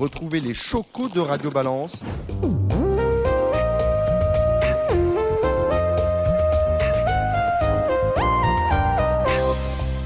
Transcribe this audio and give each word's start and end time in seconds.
Retrouvez 0.00 0.40
les 0.40 0.54
chocos 0.54 1.10
de 1.14 1.20
Radio 1.20 1.50
Balance. 1.50 1.92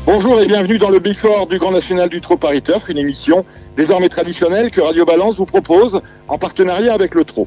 Bonjour 0.04 0.40
et 0.40 0.48
bienvenue 0.48 0.78
dans 0.78 0.90
le 0.90 1.00
Four 1.14 1.46
du 1.46 1.60
Grand 1.60 1.70
National 1.70 2.08
du 2.08 2.20
Trot 2.20 2.36
Paris 2.38 2.60
une 2.88 2.98
émission 2.98 3.44
désormais 3.76 4.08
traditionnelle 4.08 4.72
que 4.72 4.80
Radio 4.80 5.04
Balance 5.04 5.36
vous 5.36 5.46
propose 5.46 6.02
en 6.26 6.38
partenariat 6.38 6.92
avec 6.92 7.14
le 7.14 7.24
Trot. 7.24 7.46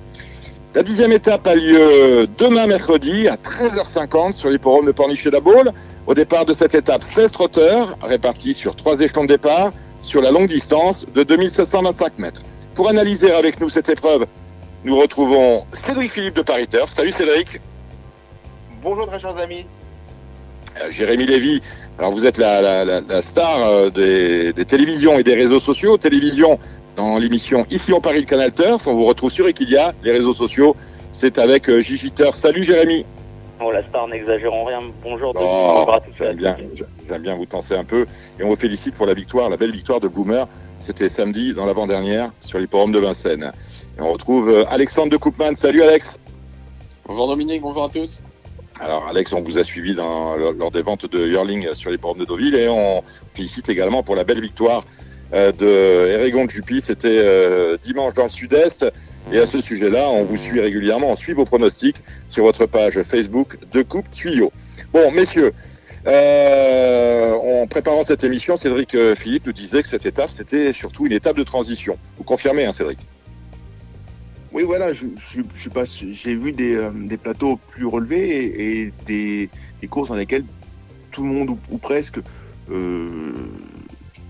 La 0.73 0.83
dixième 0.83 1.11
étape 1.11 1.45
a 1.47 1.55
lieu 1.55 2.29
demain 2.37 2.65
mercredi 2.65 3.27
à 3.27 3.35
13h50 3.35 4.31
sur 4.31 4.49
l'hipporome 4.49 4.85
de 4.85 4.93
Pornichet 4.93 5.31
la 5.31 5.41
Baule. 5.41 5.73
Au 6.05 6.13
départ 6.13 6.45
de 6.45 6.53
cette 6.53 6.75
étape, 6.75 7.03
16 7.03 7.29
trotteurs 7.33 7.97
répartis 8.01 8.53
sur 8.53 8.77
trois 8.77 9.01
échelons 9.01 9.23
de 9.23 9.27
départ 9.27 9.73
sur 10.07 10.21
la 10.21 10.31
longue 10.31 10.47
distance 10.47 11.05
de 11.13 11.23
2725 11.23 12.17
mètres. 12.17 12.41
Pour 12.75 12.87
analyser 12.87 13.29
avec 13.31 13.59
nous 13.59 13.67
cette 13.67 13.89
épreuve, 13.89 14.25
nous 14.85 14.95
retrouvons 14.97 15.65
Cédric 15.73 16.11
Philippe 16.11 16.35
de 16.35 16.43
Paris 16.43 16.65
Turf. 16.67 16.89
Salut 16.89 17.11
Cédric. 17.11 17.59
Bonjour 18.81 19.05
très 19.05 19.19
chers 19.19 19.37
amis. 19.37 19.65
Euh, 20.79 20.89
Jérémy 20.91 21.25
Lévy, 21.25 21.61
alors 21.99 22.11
vous 22.11 22.25
êtes 22.25 22.37
la, 22.37 22.61
la, 22.61 22.85
la, 22.85 23.01
la 23.01 23.21
star 23.21 23.63
euh, 23.63 23.89
des, 23.89 24.53
des, 24.53 24.65
télévisions 24.65 25.19
et 25.19 25.23
des 25.23 25.35
réseaux 25.35 25.59
sociaux. 25.59 25.97
Télévision 25.97 26.57
dans 26.95 27.17
l'émission 27.17 27.65
Ici 27.69 27.91
on 27.91 27.99
Paris 27.99 28.21
le 28.21 28.25
Canal 28.25 28.53
Turf. 28.53 28.87
On 28.87 28.93
vous 28.93 29.05
retrouve 29.05 29.31
sur 29.31 29.47
Equidia. 29.47 29.93
Les 30.03 30.11
réseaux 30.11 30.33
sociaux, 30.33 30.77
c'est 31.11 31.37
avec 31.37 31.69
euh, 31.69 31.81
Gigi 31.81 32.11
Turf. 32.11 32.37
Salut 32.37 32.63
Jérémy. 32.63 33.05
Oh 33.59 33.71
la 33.71 33.83
star, 33.87 34.07
n'exagérons 34.07 34.65
rien. 34.65 34.81
Bonjour, 35.01 35.33
Oh, 35.35 35.39
bonjour 35.39 35.93
à 35.93 35.99
tous. 35.99 36.13
J'aime 36.17 36.35
bien, 36.35 36.57
j'aime 37.09 37.21
bien 37.23 37.35
vous 37.35 37.47
tenser 37.47 37.75
un 37.75 37.83
peu. 37.83 38.05
Et 38.39 38.43
on 38.43 38.49
vous 38.49 38.55
félicite 38.55 38.93
pour 38.93 39.07
la 39.07 39.15
victoire, 39.15 39.49
la 39.49 39.57
belle 39.57 39.71
victoire 39.71 39.99
de 39.99 40.07
Boomer. 40.07 40.47
C'était 40.79 41.09
samedi 41.09 41.53
dans 41.53 41.65
l'avant-dernière 41.65 42.31
sur 42.41 42.59
l'hipporome 42.59 42.91
de 42.91 42.99
Vincennes. 42.99 43.51
Et 43.97 44.01
on 44.01 44.13
retrouve 44.13 44.49
euh, 44.49 44.65
Alexandre 44.69 45.09
de 45.09 45.17
Koopman. 45.17 45.55
Salut 45.55 45.81
Alex. 45.81 46.19
Bonjour 47.07 47.27
Dominique, 47.27 47.61
bonjour 47.61 47.85
à 47.85 47.89
tous. 47.89 48.19
Alors 48.79 49.07
Alex, 49.07 49.33
on 49.33 49.41
vous 49.41 49.57
a 49.57 49.63
suivi 49.63 49.95
dans, 49.95 50.35
lors 50.35 50.69
des 50.69 50.83
ventes 50.83 51.09
de 51.09 51.25
Hurling 51.25 51.73
sur 51.73 51.89
les 51.89 51.97
portes 51.97 52.19
de 52.19 52.25
Deauville 52.25 52.53
et 52.53 52.69
on 52.69 53.01
félicite 53.33 53.69
également 53.69 54.03
pour 54.03 54.15
la 54.15 54.23
belle 54.23 54.39
victoire 54.39 54.85
euh, 55.33 55.51
de 55.51 56.11
Erigon 56.11 56.45
de 56.45 56.51
Jupy. 56.51 56.79
C'était 56.81 57.07
euh, 57.09 57.77
dimanche 57.83 58.13
dans 58.13 58.23
le 58.23 58.29
sud-est. 58.29 58.85
Et 59.31 59.39
à 59.39 59.45
ce 59.45 59.59
sujet-là, 59.61 60.09
on 60.09 60.23
vous 60.23 60.37
suit 60.37 60.61
régulièrement, 60.61 61.11
on 61.11 61.15
suit 61.17 61.33
vos 61.33 61.43
pronostics 61.43 62.01
sur 62.29 62.45
votre 62.45 62.65
page 62.65 63.01
Facebook 63.01 63.57
de 63.73 63.81
Coupe 63.81 64.09
Tuyau. 64.11 64.53
Bon, 64.93 65.11
messieurs, 65.11 65.51
euh, 66.07 67.33
en 67.33 67.67
préparant 67.67 68.05
cette 68.05 68.23
émission, 68.23 68.55
Cédric 68.55 68.95
euh, 68.95 69.15
Philippe 69.15 69.45
nous 69.45 69.51
disait 69.51 69.83
que 69.83 69.89
cette 69.89 70.05
étape, 70.05 70.29
c'était 70.29 70.71
surtout 70.71 71.05
une 71.05 71.11
étape 71.11 71.35
de 71.35 71.43
transition. 71.43 71.97
Vous 72.17 72.23
confirmez, 72.23 72.63
hein, 72.65 72.71
Cédric? 72.71 72.99
Oui, 74.53 74.63
voilà, 74.63 74.93
je, 74.93 75.07
je, 75.29 75.41
je 75.55 75.69
j'ai 76.13 76.33
vu 76.33 76.53
des, 76.53 76.75
euh, 76.75 76.89
des, 76.93 77.17
plateaux 77.17 77.59
plus 77.71 77.85
relevés 77.85 78.29
et, 78.29 78.81
et 78.81 78.93
des, 79.05 79.49
des, 79.81 79.87
courses 79.87 80.07
dans 80.07 80.15
lesquelles 80.15 80.45
tout 81.11 81.23
le 81.23 81.27
monde 81.27 81.49
ou, 81.49 81.59
ou 81.69 81.77
presque 81.77 82.19
euh, 82.71 83.33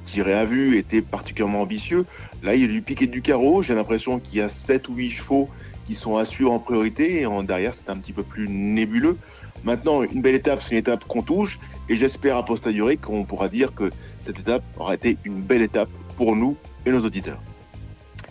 tirait 0.07 0.33
à 0.33 0.45
vue, 0.45 0.77
était 0.77 1.01
particulièrement 1.01 1.61
ambitieux. 1.61 2.05
Là, 2.41 2.55
il 2.55 2.61
y 2.61 2.79
a 2.79 3.07
du 3.07 3.21
carreau. 3.21 3.61
J'ai 3.61 3.75
l'impression 3.75 4.19
qu'il 4.19 4.39
y 4.39 4.41
a 4.41 4.49
7 4.49 4.89
ou 4.89 4.95
8 4.95 5.09
chevaux 5.11 5.49
qui 5.85 5.95
sont 5.95 6.17
à 6.17 6.25
suivre 6.25 6.51
en 6.51 6.59
priorité 6.59 7.21
et 7.21 7.25
en 7.25 7.43
derrière, 7.43 7.73
c'est 7.73 7.89
un 7.91 7.97
petit 7.97 8.13
peu 8.13 8.23
plus 8.23 8.47
nébuleux. 8.47 9.17
Maintenant, 9.63 10.03
une 10.03 10.21
belle 10.21 10.35
étape, 10.35 10.61
c'est 10.61 10.71
une 10.71 10.77
étape 10.77 11.05
qu'on 11.05 11.21
touche 11.21 11.59
et 11.89 11.95
j'espère 11.95 12.37
a 12.37 12.43
posteriori 12.43 12.97
qu'on 12.97 13.23
pourra 13.23 13.49
dire 13.49 13.73
que 13.73 13.89
cette 14.25 14.39
étape 14.39 14.63
aura 14.77 14.93
été 14.93 15.17
une 15.23 15.41
belle 15.41 15.61
étape 15.61 15.89
pour 16.17 16.35
nous 16.35 16.55
et 16.85 16.91
nos 16.91 17.03
auditeurs. 17.03 17.39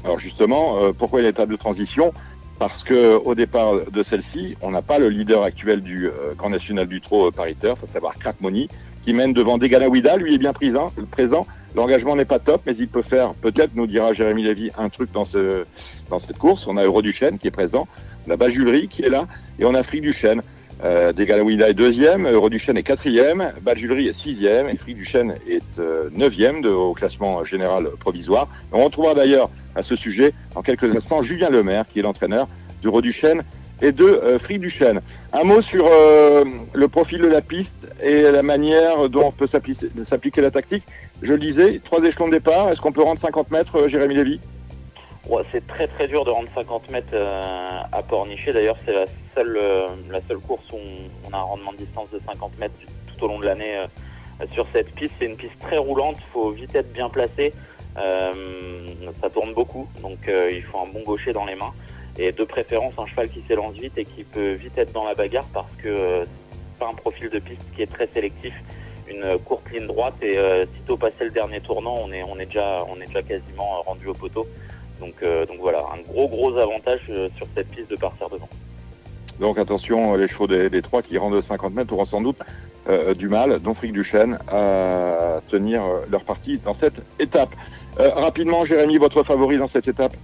Alors 0.05 0.19
justement, 0.19 0.79
euh, 0.79 0.93
pourquoi 0.93 1.21
une 1.21 1.27
étape 1.27 1.49
de 1.49 1.57
transition? 1.57 2.13
Parce 2.59 2.83
que 2.83 3.17
au 3.17 3.35
départ 3.35 3.91
de 3.91 4.03
celle-ci, 4.03 4.57
on 4.63 4.71
n'a 4.71 4.83
pas 4.83 4.99
le 4.99 5.09
leader 5.09 5.43
actuel 5.43 5.83
du 5.83 6.07
euh, 6.07 6.35
Grand 6.37 6.51
National 6.51 6.87
du 6.87 7.01
Trot 7.01 7.29
euh, 7.29 7.31
Paris 7.31 7.57
Turf, 7.57 7.83
à 7.83 7.87
savoir 7.87 8.19
Crack 8.19 8.41
Money, 8.41 8.69
qui 9.03 9.13
mène 9.13 9.33
devant 9.33 9.59
Deganawida. 9.59 10.17
Lui 10.17 10.35
est 10.35 10.39
bien 10.39 10.53
présent. 10.53 11.47
L'engagement 11.75 12.17
n'est 12.17 12.25
pas 12.25 12.39
top, 12.39 12.63
mais 12.67 12.77
il 12.77 12.89
peut 12.89 13.03
faire, 13.03 13.35
peut-être, 13.35 13.75
nous 13.75 13.87
dira 13.87 14.13
Jérémy 14.13 14.45
Lévy, 14.45 14.71
un 14.79 14.89
truc 14.89 15.13
dans, 15.13 15.25
ce, 15.25 15.65
dans 16.09 16.19
cette 16.19 16.39
course. 16.39 16.67
On 16.67 16.77
a 16.77 16.85
Euro 16.85 17.03
du 17.03 17.13
Chêne 17.13 17.39
qui 17.39 17.49
est 17.49 17.51
présent, 17.51 17.87
on 18.27 18.31
a 18.31 18.37
qui 18.89 19.03
est 19.03 19.11
là, 19.11 19.27
et 19.59 19.65
on 19.65 19.75
a 19.75 19.83
Fric 19.83 20.01
du 20.01 20.13
Chêne. 20.13 20.43
Euh, 20.85 21.13
est 21.69 21.75
deuxième, 21.75 22.29
Euro 22.29 22.51
du 22.51 22.59
Chêne 22.59 22.77
est 22.77 22.83
quatrième, 22.83 23.53
Bajulerie 23.63 24.09
est 24.09 24.13
sixième, 24.13 24.69
et 24.69 24.77
Fric 24.77 24.97
du 24.97 25.05
Chêne 25.05 25.37
est 25.49 25.79
euh, 25.79 26.11
neuvième 26.13 26.61
de, 26.61 26.69
au 26.69 26.93
classement 26.93 27.45
général 27.45 27.89
provisoire. 27.99 28.49
On 28.73 28.85
retrouvera 28.85 29.15
d'ailleurs 29.15 29.51
à 29.75 29.83
ce 29.83 29.97
sujet, 29.97 30.35
en 30.55 30.63
quelques 30.63 30.95
instants, 30.95 31.23
Julien 31.23 31.49
Lemaire, 31.49 31.87
qui 31.91 32.01
est 32.01 32.03
l'entraîneur 32.03 32.47
d'Euro 32.83 33.01
du 33.01 33.13
Chêne 33.13 33.43
et 33.83 33.93
de 33.93 34.05
euh, 34.05 34.39
Fric 34.39 34.61
du 34.61 34.71
Chêne. 34.71 35.01
Un 35.33 35.45
mot 35.45 35.61
sur 35.61 35.87
euh, 35.87 36.45
le 36.73 36.89
profil 36.89 37.21
de 37.21 37.27
la 37.27 37.43
piste 37.43 37.89
et 38.03 38.23
la 38.23 38.43
manière 38.43 39.09
dont 39.09 39.27
on 39.27 39.33
peut 39.33 39.47
s'appliquer 39.47 40.41
la 40.41 40.51
tactique. 40.51 40.87
Je 41.23 41.33
le 41.33 41.39
disais, 41.39 41.81
trois 41.85 42.03
échelons 42.03 42.29
de 42.29 42.33
départ. 42.33 42.71
Est-ce 42.71 42.81
qu'on 42.81 42.93
peut 42.93 43.03
rendre 43.03 43.19
50 43.19 43.51
mètres, 43.51 43.77
euh, 43.77 43.89
Jérémy 43.89 44.15
Lévy? 44.15 44.41
C'est 45.51 45.67
très 45.67 45.89
très 45.89 46.07
dur 46.07 46.25
de 46.25 46.31
rendre 46.31 46.49
50 46.55 46.91
mètres 46.91 47.09
euh, 47.13 47.81
à 47.91 48.03
Pornichet. 48.03 48.53
D'ailleurs, 48.53 48.77
c'est 48.87 48.93
la 48.93 49.07
seule, 49.35 49.59
la 50.09 50.21
seule 50.29 50.39
course 50.39 50.65
où 50.73 50.77
on, 51.29 51.35
a 51.35 51.39
un 51.39 51.43
rendement 51.43 51.73
de 51.73 51.79
distance 51.79 52.09
de 52.11 52.21
50 52.25 52.59
mètres 52.59 52.75
tout 53.13 53.25
au 53.25 53.29
long 53.29 53.41
de 53.41 53.47
l'année 53.47 53.85
sur 54.53 54.67
cette 54.73 54.95
piste. 54.95 55.13
C'est 55.19 55.27
une 55.27 55.37
piste 55.37 55.59
très 55.61 55.79
roulante. 55.79 56.17
Il 56.19 56.33
faut 56.33 56.51
vite 56.53 56.75
être 56.77 56.93
bien 56.93 57.09
placé. 57.09 57.53
ça 57.97 59.31
tourne 59.31 59.53
beaucoup, 59.53 59.89
donc 60.01 60.19
il 60.29 60.63
faut 60.63 60.79
un 60.79 60.93
bon 60.93 61.03
gaucher 61.03 61.33
dans 61.33 61.45
les 61.45 61.57
mains 61.57 61.73
et 62.19 62.33
de 62.33 62.45
préférence 62.45 62.95
un 62.99 63.07
cheval 63.07 63.29
qui 63.29 63.43
s'élance 63.47 63.75
vite 63.75 63.97
et 63.97 64.05
qui 64.05 64.25
peut 64.25 64.53
vite 64.53 64.77
être 64.77 64.93
dans 64.93 65.05
la 65.05 65.15
bagarre 65.15 65.47
parce 65.53 65.71
que 65.83 65.89
euh, 65.89 66.25
c'est 66.25 66.79
pas 66.79 66.89
un 66.89 66.95
profil 66.95 67.31
de 67.31 67.39
piste 67.39 67.65
qui 67.75 67.83
est 67.83 67.93
très 67.93 68.09
sélectif. 68.13 68.55
Une 69.09 69.39
courte 69.45 69.71
ligne 69.71 69.87
droite 69.87 70.15
et 70.23 70.37
euh, 70.37 70.67
sitôt 70.77 70.97
passé 70.97 71.25
le 71.25 71.31
dernier 71.31 71.61
tournant 71.61 71.95
on 72.05 72.11
est 72.13 72.47
déjà 72.47 73.23
quasiment 73.23 73.83
rendu 73.83 74.09
au 74.09 74.15
poteau. 74.15 74.47
Donc 75.01 75.15
euh, 75.23 75.47
donc 75.47 75.59
voilà 75.61 75.81
un 75.95 76.01
gros 76.11 76.29
gros 76.29 76.57
avantage 76.57 77.01
euh, 77.11 77.29
sur 77.37 77.47
cette 77.55 77.69
piste 77.69 77.91
de 77.91 77.97
partir 77.97 78.29
devant. 78.29 78.49
Donc 79.41 79.59
attention 79.59 80.15
les 80.15 80.29
chevaux 80.29 80.47
des, 80.47 80.83
trois 80.83 81.03
qui 81.03 81.19
rendent 81.19 81.41
50 81.41 81.75
mètres 81.75 81.93
auront 81.93 82.07
sans 82.07 82.23
doute 82.23 82.39
euh, 82.89 83.15
du 83.15 83.29
mal 83.29 83.61
dont 83.61 83.75
Fric 83.75 83.93
Duchesne 83.93 84.39
à 84.49 85.41
tenir 85.49 85.83
leur 86.11 86.25
partie 86.25 86.59
dans 86.59 86.75
cette 86.75 87.03
étape. 87.19 87.55
Rapidement 87.99 88.65
Jérémy 88.65 88.99
votre 88.99 89.23
favori 89.23 89.59
dans 89.59 89.67
cette 89.67 89.89
étape? 89.89 90.15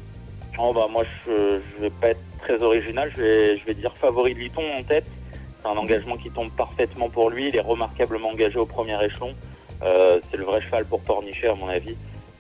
Oh 0.59 0.73
bah 0.75 0.87
moi 0.91 1.05
je, 1.27 1.61
je 1.61 1.83
vais 1.83 1.91
pas 1.91 2.09
être 2.09 2.21
très 2.41 2.63
original, 2.63 3.11
je 3.17 3.23
vais, 3.23 3.59
je 3.59 3.65
vais 3.65 3.75
dire 3.75 3.95
favori 3.97 4.35
de 4.35 4.41
Liton 4.41 4.63
en 4.79 4.83
tête. 4.83 5.07
C'est 5.61 5.69
un 5.69 5.77
engagement 5.77 6.17
qui 6.17 6.31
tombe 6.31 6.51
parfaitement 6.51 7.09
pour 7.09 7.31
lui, 7.31 7.49
il 7.49 7.57
est 7.57 7.61
remarquablement 7.61 8.31
engagé 8.31 8.59
au 8.59 8.67
premier 8.67 9.03
échelon. 9.03 9.35
Euh, 9.83 10.21
c'est 10.31 10.37
le 10.37 10.45
vrai 10.45 10.61
cheval 10.61 10.85
pour 10.85 11.01
Pornichet 11.01 11.49
à 11.49 11.55
mon 11.55 11.69
avis. 11.69 11.97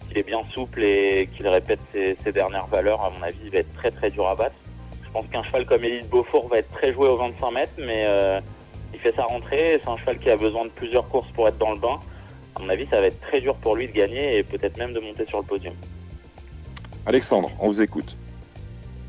S'il 0.06 0.18
est 0.18 0.22
bien 0.22 0.42
souple 0.52 0.82
et 0.82 1.28
qu'il 1.34 1.48
répète 1.48 1.80
ses, 1.92 2.16
ses, 2.22 2.32
dernières 2.32 2.66
valeurs, 2.66 3.02
à 3.02 3.10
mon 3.10 3.22
avis, 3.22 3.38
il 3.44 3.50
va 3.50 3.58
être 3.58 3.72
très 3.74 3.90
très 3.90 4.10
dur 4.10 4.28
à 4.28 4.34
battre. 4.34 4.56
Je 5.04 5.10
pense 5.10 5.26
qu'un 5.28 5.42
cheval 5.42 5.64
comme 5.66 5.84
Élite 5.84 6.08
Beaufort 6.08 6.48
va 6.48 6.58
être 6.58 6.70
très 6.72 6.92
joué 6.92 7.08
aux 7.08 7.16
25 7.16 7.50
mètres, 7.50 7.72
mais 7.78 8.04
euh, 8.06 8.40
il 8.92 9.00
fait 9.00 9.14
sa 9.14 9.24
rentrée. 9.24 9.80
C'est 9.82 9.90
un 9.90 9.96
cheval 9.96 10.18
qui 10.18 10.30
a 10.30 10.36
besoin 10.36 10.64
de 10.64 10.70
plusieurs 10.70 11.08
courses 11.08 11.30
pour 11.32 11.48
être 11.48 11.58
dans 11.58 11.72
le 11.72 11.78
bain. 11.78 11.98
À 12.56 12.60
mon 12.60 12.68
avis, 12.68 12.86
ça 12.90 13.00
va 13.00 13.06
être 13.06 13.20
très 13.20 13.40
dur 13.40 13.54
pour 13.56 13.76
lui 13.76 13.88
de 13.88 13.92
gagner 13.92 14.38
et 14.38 14.42
peut-être 14.42 14.76
même 14.76 14.92
de 14.92 15.00
monter 15.00 15.26
sur 15.26 15.38
le 15.38 15.44
podium. 15.44 15.74
Alexandre, 17.04 17.50
on 17.58 17.68
vous 17.68 17.80
écoute. 17.80 18.16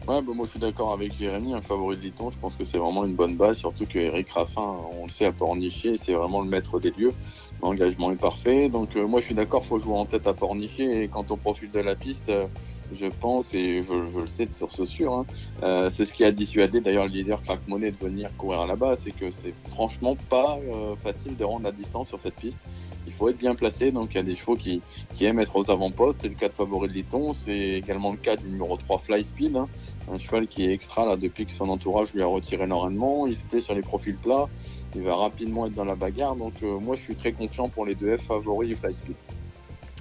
Ouais, 0.08 0.22
bah 0.22 0.34
moi 0.34 0.46
je 0.46 0.52
suis 0.52 0.60
d'accord 0.60 0.92
avec 0.92 1.14
Jérémy, 1.14 1.54
un 1.54 1.62
favori 1.62 1.96
de 1.96 2.02
Liton, 2.02 2.30
je 2.30 2.38
pense 2.38 2.56
que 2.56 2.66
c'est 2.66 2.78
vraiment 2.78 3.06
une 3.06 3.16
bonne 3.16 3.38
base, 3.38 3.58
surtout 3.58 3.86
que 3.86 4.00
Eric 4.00 4.32
Raffin, 4.32 4.76
on 5.00 5.06
le 5.06 5.10
sait 5.10 5.26
à 5.26 5.32
Pornichet, 5.32 5.96
c'est 5.98 6.12
vraiment 6.14 6.42
le 6.42 6.50
maître 6.50 6.80
des 6.80 6.92
lieux. 6.92 7.14
L'engagement 7.62 8.12
est 8.12 8.20
parfait, 8.20 8.68
donc 8.68 8.98
euh, 8.98 9.08
moi 9.08 9.22
je 9.22 9.28
suis 9.28 9.36
d'accord, 9.36 9.64
faut 9.64 9.80
jouer 9.80 9.96
en 9.96 10.06
tête 10.06 10.28
à 10.28 10.34
Pornichet 10.34 11.04
et 11.04 11.08
quand 11.08 11.32
on 11.32 11.38
profite 11.38 11.72
de 11.72 11.80
la 11.80 11.96
piste, 11.96 12.28
euh, 12.28 12.48
je 12.94 13.08
pense 13.08 13.54
et 13.54 13.84
je, 13.84 14.20
le 14.20 14.28
sais 14.28 14.46
de 14.46 14.54
source 14.54 14.84
sûre, 14.86 15.14
hein, 15.14 15.26
euh, 15.64 15.90
c'est 15.90 16.06
ce 16.06 16.14
qui 16.14 16.24
a 16.24 16.32
dissuadé 16.32 16.82
d'ailleurs 16.82 17.06
le 17.06 17.12
leader 17.12 17.42
Crack 17.44 17.68
Money 17.68 17.92
de 17.92 17.98
venir 17.98 18.30
courir 18.38 18.66
là-bas, 18.66 18.96
c'est 19.04 19.12
que 19.12 19.32
c'est 19.32 19.54
franchement 19.70 20.16
pas 20.30 20.58
euh, 20.74 20.96
facile 21.04 21.36
de 21.36 21.44
rendre 21.44 21.64
la 21.64 21.72
distance 21.72 22.10
sur 22.10 22.20
cette 22.22 22.36
piste 22.36 22.60
il 23.06 23.14
faut 23.14 23.30
être 23.30 23.38
bien 23.38 23.56
placé. 23.56 23.92
Donc 23.92 24.10
il 24.12 24.18
y 24.18 24.20
a 24.20 24.24
des 24.24 24.36
chevaux 24.36 24.56
qui, 24.56 24.82
aiment 25.22 25.40
être 25.40 25.56
aux 25.56 25.70
avant-postes. 25.70 26.20
C'est 26.22 26.30
le 26.30 26.36
cas 26.36 26.50
de 26.50 26.54
Favori 26.54 26.88
de 26.88 26.94
Liton. 26.94 27.34
C'est 27.34 27.58
également 27.58 28.12
le 28.12 28.18
cas 28.18 28.36
du 28.36 28.48
numéro 28.48 28.78
3 28.78 29.00
Fly 29.00 29.24
Speed. 29.24 29.56
Hein. 29.56 29.68
Un 30.12 30.18
cheval 30.18 30.48
qui 30.48 30.66
est 30.66 30.74
extra 30.74 31.06
là 31.06 31.16
depuis 31.16 31.46
que 31.46 31.52
son 31.52 31.70
entourage 31.70 32.14
lui 32.14 32.22
a 32.22 32.26
retiré 32.26 32.68
l'enraînement. 32.68 33.28
Il 33.28 33.36
se 33.36 33.44
plaît 33.44 33.62
sur 33.62 33.76
les 33.76 33.82
profils 33.82 34.18
plats. 34.18 34.50
Il 34.96 35.02
va 35.04 35.16
rapidement 35.16 35.68
être 35.68 35.74
dans 35.74 35.86
la 35.86 35.96
bagarre. 35.96 36.36
Donc 36.36 36.54
euh, 36.64 36.80
moi 36.80 36.96
je 36.96 37.02
suis 37.02 37.16
très 37.16 37.34
confiant 37.34 37.70
pour 37.70 37.86
les 37.86 37.96
deux 37.96 38.18
F 38.18 38.24
Favori 38.24 38.72
et 38.72 38.76
Fly 38.76 38.94
Speed. 38.94 39.16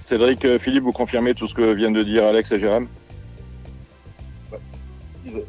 Cédric, 0.05 0.45
euh, 0.45 0.59
Philippe, 0.59 0.83
vous 0.83 0.91
confirmez 0.91 1.33
tout 1.33 1.47
ce 1.47 1.53
que 1.53 1.73
viennent 1.73 1.93
de 1.93 2.03
dire 2.03 2.25
Alex 2.25 2.51
et 2.51 2.59
Jérôme 2.59 2.87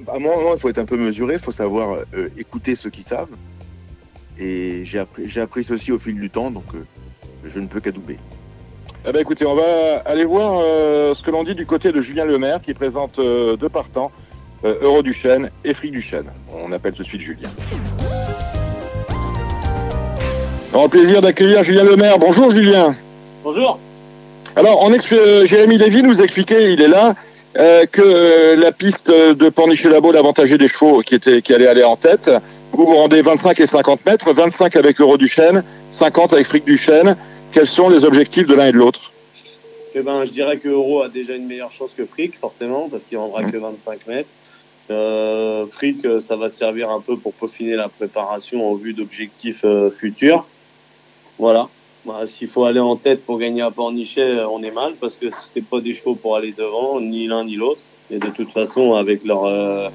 à 0.09 0.19
moi, 0.19 0.35
il 0.55 0.61
faut 0.61 0.69
être 0.69 0.79
un 0.79 0.85
peu 0.85 0.97
mesuré, 0.97 1.35
il 1.35 1.41
faut 1.41 1.53
savoir 1.53 1.99
euh, 2.15 2.29
écouter 2.39 2.75
ceux 2.75 2.91
qui 2.91 3.03
savent. 3.03 3.35
Et 4.39 4.85
j'ai 4.85 4.99
appris, 4.99 5.39
appris 5.39 5.65
ceci 5.65 5.93
au 5.93 5.99
fil 5.99 6.19
du 6.19 6.31
temps, 6.31 6.51
donc 6.51 6.65
euh, 6.75 6.85
je 7.45 7.59
ne 7.59 7.67
peux 7.67 7.81
qu'adouber. 7.81 8.19
Eh 9.07 9.13
ben, 9.13 9.21
écoutez, 9.21 9.47
on 9.47 9.55
va 9.55 9.99
aller 10.05 10.25
voir 10.25 10.61
euh, 10.63 11.15
ce 11.15 11.23
que 11.23 11.31
l'on 11.31 11.45
dit 11.45 11.55
du 11.55 11.67
côté 11.67 11.93
de 11.93 12.01
Julien 12.01 12.25
Lemaire 12.25 12.61
qui 12.61 12.75
présente 12.75 13.19
euh, 13.19 13.57
deux 13.57 13.69
partants, 13.69 14.11
euh, 14.65 14.77
Euro 14.81 15.03
du 15.03 15.13
Chêne 15.13 15.51
et 15.65 15.75
Fric 15.75 15.93
du 15.93 16.03
Chêne. 16.03 16.27
On 16.53 16.73
appelle 16.73 16.95
tout 16.95 17.03
de 17.03 17.09
suite 17.09 17.21
Julien. 17.21 17.51
Alors, 20.73 20.91
plaisir 20.91 21.21
d'accueillir 21.21 21.63
Julien 21.63 21.85
Lemaire. 21.85 22.19
Bonjour 22.19 22.51
Julien. 22.51 22.97
Bonjour. 23.45 23.79
Alors, 24.57 24.85
on 24.85 24.93
euh, 24.93 25.47
Jérémy 25.47 25.79
Lévy 25.79 26.03
nous 26.05 26.21
expliquait, 26.21 26.73
il 26.73 26.81
est 26.81 26.89
là, 26.89 27.15
euh, 27.59 27.87
que 27.87 28.03
euh, 28.05 28.57
la 28.57 28.71
piste 28.71 29.11
de 29.11 29.49
Pornichet-Labo 29.49 30.13
des 30.13 30.69
chevaux 30.69 31.01
qui, 31.01 31.17
étaient, 31.17 31.43
qui 31.43 31.53
allaient 31.53 31.67
aller 31.67 31.83
en 31.83 31.97
tête. 31.97 32.31
Vous 32.71 32.87
vous 32.87 32.95
rendez 32.95 33.21
25 33.21 33.59
et 33.59 33.67
50 33.67 34.07
mètres, 34.07 34.33
25 34.33 34.77
avec 34.77 35.01
Euro 35.01 35.17
du 35.17 35.29
Chêne, 35.29 35.65
50 35.91 36.33
avec 36.35 36.47
Fric 36.47 36.65
du 36.65 36.79
Chêne. 36.79 37.17
Quels 37.51 37.67
sont 37.67 37.89
les 37.89 38.05
objectifs 38.05 38.47
de 38.47 38.55
l'un 38.55 38.69
et 38.69 38.73
de 38.73 38.79
l'autre? 38.79 39.11
Eh 39.97 40.03
ben, 40.03 40.25
je 40.25 40.31
dirais 40.31 40.59
que 40.59 40.69
Euro 40.69 41.03
a 41.03 41.09
déjà 41.09 41.35
une 41.35 41.47
meilleure 41.47 41.73
chance 41.73 41.91
que 41.97 42.05
Frick, 42.05 42.39
forcément, 42.39 42.89
parce 42.89 43.05
qu'il 43.05 43.19
rendra 43.19 43.45
que 43.45 43.57
25 43.57 44.07
mètres. 44.07 44.29
Euh, 44.91 45.67
Frick, 45.67 46.05
euh, 46.05 46.21
ça 46.21 46.37
va 46.37 46.51
servir 46.51 46.91
un 46.91 47.01
peu 47.01 47.17
pour 47.17 47.33
peaufiner 47.33 47.75
la 47.75 47.89
préparation 47.89 48.71
en 48.71 48.75
vue 48.75 48.93
d'objectifs 48.93 49.63
euh, 49.65 49.91
futurs. 49.91 50.47
Voilà. 51.39 51.69
Bah, 52.07 52.21
S'il 52.29 52.49
faut 52.49 52.65
aller 52.65 52.81
en 52.81 52.97
tête 52.97 53.25
pour 53.25 53.39
gagner 53.39 53.63
à 53.63 53.71
Pornichet, 53.71 54.21
euh, 54.21 54.49
on 54.49 54.63
est 54.63 54.71
mal, 54.71 54.93
parce 55.01 55.17
que 55.17 55.27
c'est 55.53 55.65
pas 55.65 55.81
des 55.81 55.95
chevaux 55.95 56.15
pour 56.15 56.37
aller 56.37 56.53
devant, 56.53 57.01
ni 57.01 57.27
l'un 57.27 57.45
ni 57.45 57.57
l'autre. 57.57 57.81
Et 58.11 58.19
de 58.19 58.29
toute 58.29 58.51
façon, 58.51 58.95
avec 58.95 59.25
leur 59.25 59.45
euh, 59.45 59.89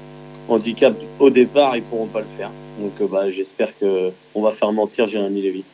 handicap 0.48 0.94
au 1.20 1.30
départ, 1.30 1.76
ils 1.76 1.82
pourront 1.82 2.06
pas 2.06 2.20
le 2.20 2.26
faire. 2.36 2.50
Donc, 2.80 2.92
euh, 3.00 3.06
bah, 3.06 3.30
j'espère 3.30 3.68
que 3.78 4.10
on 4.34 4.42
va 4.42 4.50
faire 4.50 4.72
mentir 4.72 5.06
Jérémy 5.06 5.42
Lévy. 5.42 5.64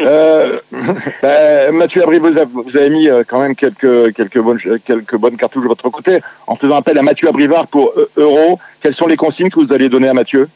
Euh, 0.00 0.58
ben, 1.22 1.72
Mathieu 1.72 2.02
Abri, 2.02 2.18
vous 2.18 2.28
avez, 2.28 2.46
vous 2.46 2.76
avez 2.76 2.88
mis 2.88 3.08
quand 3.28 3.40
même 3.40 3.54
quelques, 3.54 4.14
quelques, 4.14 4.38
bonnes, 4.38 4.58
quelques 4.84 5.16
bonnes 5.16 5.36
cartouches 5.36 5.64
de 5.64 5.68
votre 5.68 5.90
côté 5.90 6.20
en 6.46 6.56
faisant 6.56 6.76
appel 6.76 6.96
à 6.96 7.02
Mathieu 7.02 7.28
Abrivard 7.28 7.66
pour 7.66 7.92
Euro. 8.16 8.58
Quelles 8.80 8.94
sont 8.94 9.06
les 9.06 9.16
consignes 9.16 9.50
que 9.50 9.60
vous 9.60 9.72
allez 9.72 9.90
donner 9.90 10.08
à 10.08 10.14
Mathieu? 10.14 10.48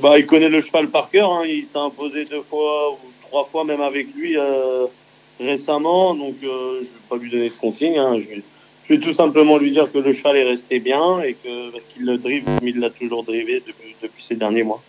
Bah, 0.00 0.18
il 0.18 0.26
connaît 0.26 0.48
le 0.48 0.60
cheval 0.60 0.88
par 0.88 1.10
cœur. 1.10 1.32
hein. 1.32 1.42
Il 1.46 1.64
s'est 1.66 1.78
imposé 1.78 2.24
deux 2.24 2.42
fois 2.42 2.92
ou 2.92 2.98
trois 3.34 3.48
fois, 3.50 3.64
même 3.64 3.80
avec 3.80 4.06
lui 4.14 4.36
euh, 4.38 4.86
récemment. 5.40 6.14
Donc, 6.14 6.36
euh, 6.44 6.76
je 6.76 6.78
ne 6.78 6.84
vais 6.84 7.08
pas 7.10 7.16
lui 7.16 7.30
donner 7.30 7.48
de 7.48 7.54
consigne. 7.54 7.98
hein. 7.98 8.12
Je, 8.14 8.28
vais, 8.28 8.42
je 8.88 8.94
vais 8.94 9.00
tout 9.00 9.12
simplement 9.12 9.56
lui 9.58 9.72
dire 9.72 9.90
que 9.92 9.98
le 9.98 10.12
cheval 10.12 10.36
est 10.36 10.44
resté 10.44 10.78
bien 10.78 11.20
et 11.20 11.34
que- 11.34 11.72
qu'il 11.88 12.06
le 12.06 12.16
drive 12.16 12.44
comme 12.44 12.68
il 12.68 12.78
l'a 12.78 12.90
toujours 12.90 13.24
drivé 13.24 13.60
depuis, 13.66 13.96
depuis 14.00 14.22
ces 14.22 14.36
derniers 14.36 14.62
mois. 14.62 14.80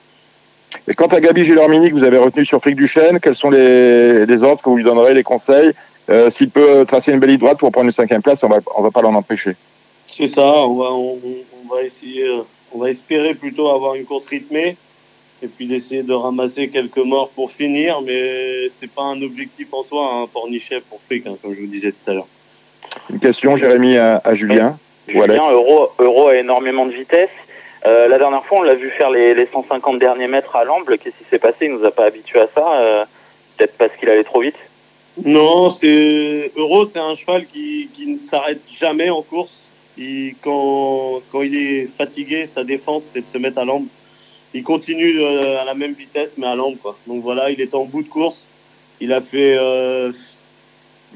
Et 0.88 0.94
quant 0.94 1.08
à 1.08 1.20
Gabi 1.20 1.44
Gilormini, 1.44 1.90
que 1.90 1.96
vous 1.96 2.04
avez 2.04 2.20
retenu 2.20 2.46
sur 2.46 2.60
Fric 2.62 2.76
du 2.76 2.88
Chêne, 2.88 3.20
quels 3.20 3.36
sont 3.36 3.50
les, 3.50 4.28
les 4.28 4.44
ordres 4.44 4.62
que 4.62 4.70
vous 4.70 4.78
lui 4.78 4.84
donnerez, 4.84 5.16
les 5.16 5.24
conseils? 5.24 5.72
Euh, 6.10 6.30
S'il 6.30 6.52
peut 6.52 6.86
tracer 6.86 7.14
une 7.14 7.20
belle 7.20 7.32
ligne 7.32 7.40
droite 7.40 7.58
pour 7.58 7.72
prendre 7.72 7.88
une 7.88 7.92
cinquième 7.92 8.22
place, 8.22 8.44
on 8.44 8.48
va, 8.48 8.60
on 8.78 8.84
va 8.84 8.92
pas 8.92 9.02
l'en 9.02 9.16
empêcher. 9.16 9.56
C'est 10.16 10.28
ça. 10.28 10.46
On 10.46 10.76
va, 10.76 10.92
on, 10.94 11.18
on 11.64 11.74
va 11.74 11.82
essayer, 11.82 12.30
on 12.72 12.78
va 12.78 12.92
espérer 12.92 13.34
plutôt 13.34 13.70
avoir 13.70 13.96
une 13.96 14.06
course 14.06 14.28
rythmée 14.28 14.78
et 15.46 15.48
puis 15.48 15.66
d'essayer 15.68 16.04
de 16.04 16.14
ramasser 16.14 16.68
quelques 16.70 16.98
morts 16.98 17.30
pour 17.30 17.52
finir. 17.52 18.02
Mais 18.02 18.68
c'est 18.80 18.90
pas 18.92 19.04
un 19.04 19.22
objectif 19.22 19.68
en 19.72 19.84
soi, 19.84 20.10
hein, 20.14 20.28
Pornichet 20.32 20.82
pour 20.90 21.00
Frick, 21.06 21.26
hein, 21.28 21.38
comme 21.42 21.54
je 21.54 21.62
vous 21.62 21.68
disais 21.68 21.92
tout 21.92 22.12
à 22.12 22.14
l'heure. 22.16 22.28
Une 23.10 23.20
question, 23.20 23.56
Jérémy, 23.56 23.98
à, 23.98 24.22
à 24.24 24.34
Julien. 24.36 24.78
Ou 25.14 25.22
Alex. 25.22 25.40
Julien, 25.40 25.52
Euro, 25.52 25.90
Euro 26.00 26.28
a 26.28 26.36
énormément 26.38 26.86
de 26.86 26.92
vitesse. 26.92 27.30
Euh, 27.86 28.08
la 28.08 28.18
dernière 28.18 28.44
fois, 28.46 28.60
on 28.60 28.64
l'a 28.64 28.74
vu 28.76 28.90
faire 28.90 29.12
les, 29.12 29.36
les 29.36 29.46
150 29.46 30.00
derniers 30.00 30.28
mètres 30.28 30.56
à 30.56 30.64
l'amble. 30.66 30.98
Qu'est-ce 30.98 31.16
qui 31.16 31.30
s'est 31.30 31.40
passé? 31.40 31.66
Il 31.68 31.74
nous 31.74 31.86
a 31.86 31.92
pas 31.92 32.06
habitués 32.06 32.40
à 32.40 32.48
ça. 32.54 32.80
euh, 32.80 33.06
Peut-être 33.58 33.78
parce 33.78 33.92
qu'il 33.98 34.10
allait 34.10 34.24
trop 34.24 34.42
vite? 34.42 34.58
Non, 35.24 35.70
c'est 35.70 36.52
Euro, 36.58 36.86
c'est 36.86 37.00
un 37.00 37.16
cheval 37.16 37.46
qui, 37.46 37.90
qui 37.96 38.08
ne 38.08 38.18
s'arrête 38.20 38.60
jamais 38.80 39.10
en 39.10 39.22
course. 39.22 39.54
Il, 39.98 40.34
quand, 40.42 41.22
quand 41.32 41.42
il 41.42 41.56
est 41.56 41.88
fatigué, 41.98 42.48
sa 42.48 42.64
défense, 42.66 43.10
c'est 43.14 43.22
de 43.26 43.30
se 43.30 43.38
mettre 43.38 43.60
à 43.60 43.64
l'amble. 43.66 43.88
Il 44.54 44.64
continue 44.64 45.22
euh, 45.22 45.62
à 45.62 45.66
la 45.66 45.74
même 45.74 45.94
vitesse, 45.94 46.34
mais 46.38 46.48
à 46.48 46.56
l'amble. 46.56 46.78
Quoi. 46.78 46.98
Donc 47.08 47.22
voilà, 47.24 47.50
il 47.52 47.60
est 47.60 47.74
en 47.74 47.86
bout 47.86 48.04
de 48.04 48.08
course. 48.08 48.46
Il 49.02 49.12
a 49.12 49.20
fait 49.22 49.58
euh, 49.58 50.12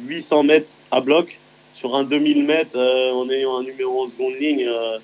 800 0.06 0.44
mètres 0.44 0.68
à 0.92 1.00
bloc 1.02 1.38
sur 1.76 1.96
un 1.96 2.04
2000 2.04 2.44
mètres 2.44 2.72
euh, 2.76 3.12
en 3.14 3.30
ayant 3.30 3.58
un 3.60 3.64
numéro 3.64 4.04
en 4.06 4.10
seconde 4.10 4.36
ligne. 4.40 4.66
euh, 4.68 4.98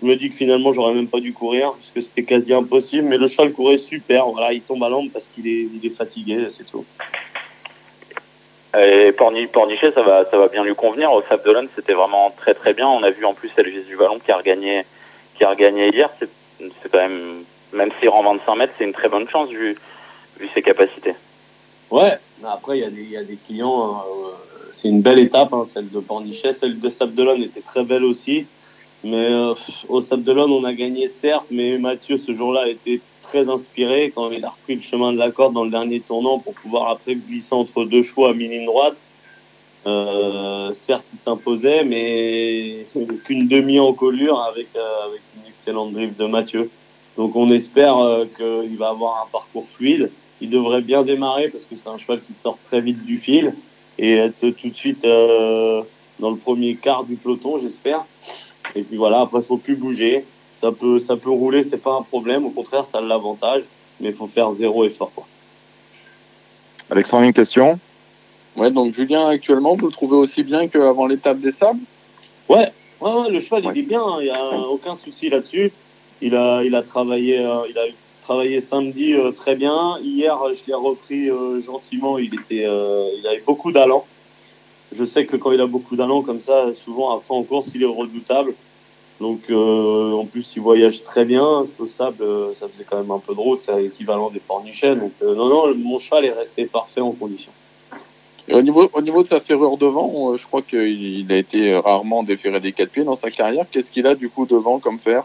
je 0.00 0.06
me 0.06 0.14
dis 0.14 0.30
que 0.30 0.36
finalement, 0.36 0.72
j'aurais 0.72 0.94
même 0.94 1.08
pas 1.08 1.18
dû 1.20 1.32
courir 1.32 1.72
parce 1.72 1.90
que 1.90 2.00
c'était 2.00 2.22
quasi 2.22 2.54
impossible. 2.54 3.02
Mais 3.02 3.18
le 3.18 3.26
cheval 3.28 3.52
courait 3.52 3.78
super. 3.78 4.26
Voilà, 4.26 4.52
il 4.52 4.62
tombe 4.62 4.82
à 4.84 4.88
l'amble 4.88 5.10
parce 5.10 5.26
qu'il 5.34 5.46
est, 5.48 5.90
fatigué, 5.90 6.46
c'est 6.56 6.70
tout. 6.70 6.84
Et 8.78 9.10
Porni- 9.12 9.48
Pornichet, 9.48 9.92
ça 9.92 10.02
va, 10.02 10.24
ça 10.30 10.38
va 10.38 10.48
bien 10.48 10.62
lui 10.62 10.74
convenir. 10.74 11.10
Au 11.12 11.22
Sable 11.22 11.42
d'Olonne, 11.42 11.68
c'était 11.74 11.94
vraiment 11.94 12.32
très 12.36 12.54
très 12.54 12.74
bien. 12.74 12.86
On 12.86 13.02
a 13.02 13.10
vu 13.10 13.24
en 13.24 13.34
plus 13.34 13.50
Elvis 13.56 13.82
du 13.88 13.96
Ballon 13.96 14.18
qui 14.24 14.30
a 14.30 14.36
regagné, 14.36 14.84
qui 15.34 15.42
a 15.42 15.50
regagné 15.50 15.88
hier. 15.88 16.08
C'est 16.20 16.28
c'est 16.58 16.90
quand 16.90 16.98
même, 16.98 17.44
même 17.72 17.90
s'il 17.98 18.08
rend 18.08 18.22
25 18.22 18.54
mètres, 18.56 18.72
c'est 18.78 18.84
une 18.84 18.92
très 18.92 19.08
bonne 19.08 19.28
chance 19.28 19.48
vu, 19.50 19.76
ses 20.54 20.62
capacités. 20.62 21.14
Ouais, 21.90 22.18
après, 22.44 22.78
il 22.78 22.80
y, 22.82 22.84
a 22.84 22.90
des- 22.90 23.02
il 23.02 23.10
y 23.10 23.16
a 23.16 23.24
des 23.24 23.36
clients. 23.36 23.92
hein, 23.96 24.02
euh, 24.06 24.30
c'est 24.72 24.88
une 24.88 25.00
belle 25.00 25.18
étape, 25.18 25.52
hein, 25.52 25.66
celle 25.72 25.88
de 25.90 26.00
Pornichet. 26.00 26.52
Celle 26.52 26.78
de 26.78 26.90
Sable 26.90 27.14
d'Olonne 27.14 27.42
était 27.42 27.62
très 27.62 27.82
belle 27.84 28.04
aussi. 28.04 28.46
Mais 29.04 29.30
euh, 29.30 29.54
au 29.88 30.00
Sable 30.00 30.22
d'Olonne, 30.24 30.50
on 30.52 30.64
a 30.64 30.72
gagné, 30.74 31.08
certes, 31.08 31.46
mais 31.50 31.78
Mathieu, 31.78 32.18
ce 32.18 32.34
jour-là, 32.34 32.68
été 32.68 33.00
très 33.22 33.48
inspiré 33.48 34.12
quand 34.14 34.30
il 34.30 34.44
a 34.44 34.50
repris 34.50 34.76
le 34.76 34.82
chemin 34.82 35.12
de 35.12 35.18
la 35.18 35.30
corde 35.30 35.54
dans 35.54 35.64
le 35.64 35.70
dernier 35.70 36.00
tournant 36.00 36.38
pour 36.38 36.54
pouvoir 36.54 36.90
après 36.90 37.14
glisser 37.14 37.52
entre 37.54 37.84
deux 37.84 38.02
choix 38.02 38.30
à 38.30 38.32
mi-ligne 38.32 38.66
droite. 38.66 38.96
Euh, 39.86 40.72
certes, 40.86 41.04
il 41.12 41.18
s'imposait, 41.18 41.84
mais 41.84 42.86
qu'une 43.24 43.48
demi-encolure 43.48 44.40
avec, 44.42 44.68
euh, 44.76 45.06
avec 45.06 45.20
drift 45.72 46.18
de 46.18 46.26
Mathieu. 46.26 46.70
Donc 47.16 47.34
on 47.36 47.50
espère 47.50 47.98
euh, 47.98 48.24
qu'il 48.36 48.76
va 48.76 48.90
avoir 48.90 49.24
un 49.26 49.30
parcours 49.30 49.66
fluide. 49.74 50.10
Il 50.40 50.50
devrait 50.50 50.82
bien 50.82 51.02
démarrer 51.02 51.48
parce 51.48 51.64
que 51.64 51.74
c'est 51.82 51.88
un 51.88 51.98
cheval 51.98 52.20
qui 52.20 52.32
sort 52.34 52.58
très 52.64 52.80
vite 52.80 53.04
du 53.04 53.18
fil 53.18 53.54
et 53.98 54.14
être 54.14 54.38
tout 54.38 54.68
de 54.68 54.76
suite 54.76 55.04
euh, 55.04 55.82
dans 56.20 56.30
le 56.30 56.36
premier 56.36 56.76
quart 56.76 57.04
du 57.04 57.16
peloton, 57.16 57.60
j'espère. 57.60 58.04
Et 58.74 58.82
puis 58.82 58.96
voilà, 58.96 59.20
après, 59.22 59.42
faut 59.42 59.56
plus 59.56 59.76
bouger. 59.76 60.24
Ça 60.60 60.72
peut, 60.72 61.00
ça 61.00 61.16
peut 61.16 61.30
rouler, 61.30 61.64
c'est 61.64 61.82
pas 61.82 61.96
un 61.96 62.02
problème. 62.02 62.44
Au 62.44 62.50
contraire, 62.50 62.84
ça 62.90 62.98
a 62.98 63.00
l'avantage, 63.00 63.62
mais 64.00 64.08
il 64.08 64.14
faut 64.14 64.26
faire 64.26 64.52
zéro 64.54 64.84
effort. 64.84 65.12
Quoi. 65.14 65.26
Alexandre, 66.90 67.24
une 67.24 67.32
question? 67.32 67.78
Ouais, 68.56 68.70
donc 68.70 68.92
Julien, 68.92 69.28
actuellement, 69.28 69.76
vous 69.76 69.86
le 69.86 69.92
trouvez 69.92 70.16
aussi 70.16 70.42
bien 70.42 70.66
qu'avant 70.66 71.06
l'étape 71.06 71.38
des 71.38 71.52
sables? 71.52 71.80
Ouais, 72.48 72.72
ouais, 73.00 73.12
ouais, 73.12 73.30
le 73.30 73.40
cheval, 73.40 73.66
Ouais. 73.66 73.72
il 73.74 73.78
est 73.80 73.82
bien, 73.82 74.02
hein, 74.02 74.16
il 74.20 74.24
n'y 74.24 74.30
a 74.30 74.50
aucun 74.68 74.96
souci 74.96 75.28
là-dessus. 75.28 75.72
Il 76.20 76.34
a, 76.34 76.62
il 76.64 76.74
a 76.74 76.82
travaillé, 76.82 77.38
euh, 77.38 77.62
il 77.70 77.78
a 77.78 77.84
travaillé 78.24 78.60
samedi 78.60 79.14
euh, 79.14 79.30
très 79.30 79.54
bien. 79.54 79.98
Hier, 80.02 80.36
euh, 80.42 80.54
je 80.54 80.66
l'ai 80.66 80.74
repris 80.74 81.30
euh, 81.30 81.62
gentiment. 81.62 82.18
Il 82.18 82.34
était, 82.34 82.64
euh, 82.66 83.08
il 83.18 83.26
avait 83.26 83.42
beaucoup 83.46 83.72
d'allant. 83.72 84.04
Je 84.96 85.04
sais 85.04 85.26
que 85.26 85.36
quand 85.36 85.52
il 85.52 85.60
a 85.60 85.66
beaucoup 85.66 85.96
d'allant 85.96 86.22
comme 86.22 86.40
ça, 86.40 86.66
souvent 86.84 87.14
après 87.16 87.34
en 87.34 87.42
course, 87.42 87.68
il 87.74 87.82
est 87.82 87.86
redoutable. 87.86 88.54
Donc, 89.20 89.42
euh, 89.50 90.12
en 90.12 90.24
plus, 90.26 90.52
il 90.56 90.62
voyage 90.62 91.02
très 91.02 91.24
bien. 91.24 91.66
Au 91.78 91.86
sable, 91.88 92.24
ça 92.58 92.68
faisait 92.68 92.84
quand 92.88 92.98
même 92.98 93.10
un 93.10 93.18
peu 93.18 93.34
de 93.34 93.40
route, 93.40 93.60
c'est 93.64 93.76
l'équivalent 93.80 94.30
des 94.30 94.38
pornichets. 94.38 94.94
Donc, 94.94 95.12
non, 95.20 95.48
non, 95.48 95.74
mon 95.74 95.98
cheval 95.98 96.24
est 96.24 96.32
resté 96.32 96.66
parfait 96.66 97.00
en 97.00 97.10
condition. 97.12 97.50
Au 98.50 98.62
niveau, 98.62 98.88
au 98.92 99.02
niveau 99.02 99.22
de 99.22 99.28
sa 99.28 99.40
ferrure 99.40 99.76
devant, 99.76 100.32
euh, 100.32 100.36
je 100.36 100.46
crois 100.46 100.62
qu'il 100.62 101.20
il 101.20 101.30
a 101.32 101.36
été 101.36 101.76
rarement 101.76 102.22
déféré 102.22 102.60
des 102.60 102.72
quatre 102.72 102.90
pieds 102.90 103.04
dans 103.04 103.16
sa 103.16 103.30
carrière. 103.30 103.66
Qu'est-ce 103.70 103.90
qu'il 103.90 104.06
a 104.06 104.14
du 104.14 104.30
coup 104.30 104.46
devant 104.46 104.78
comme 104.78 104.98
fer? 104.98 105.24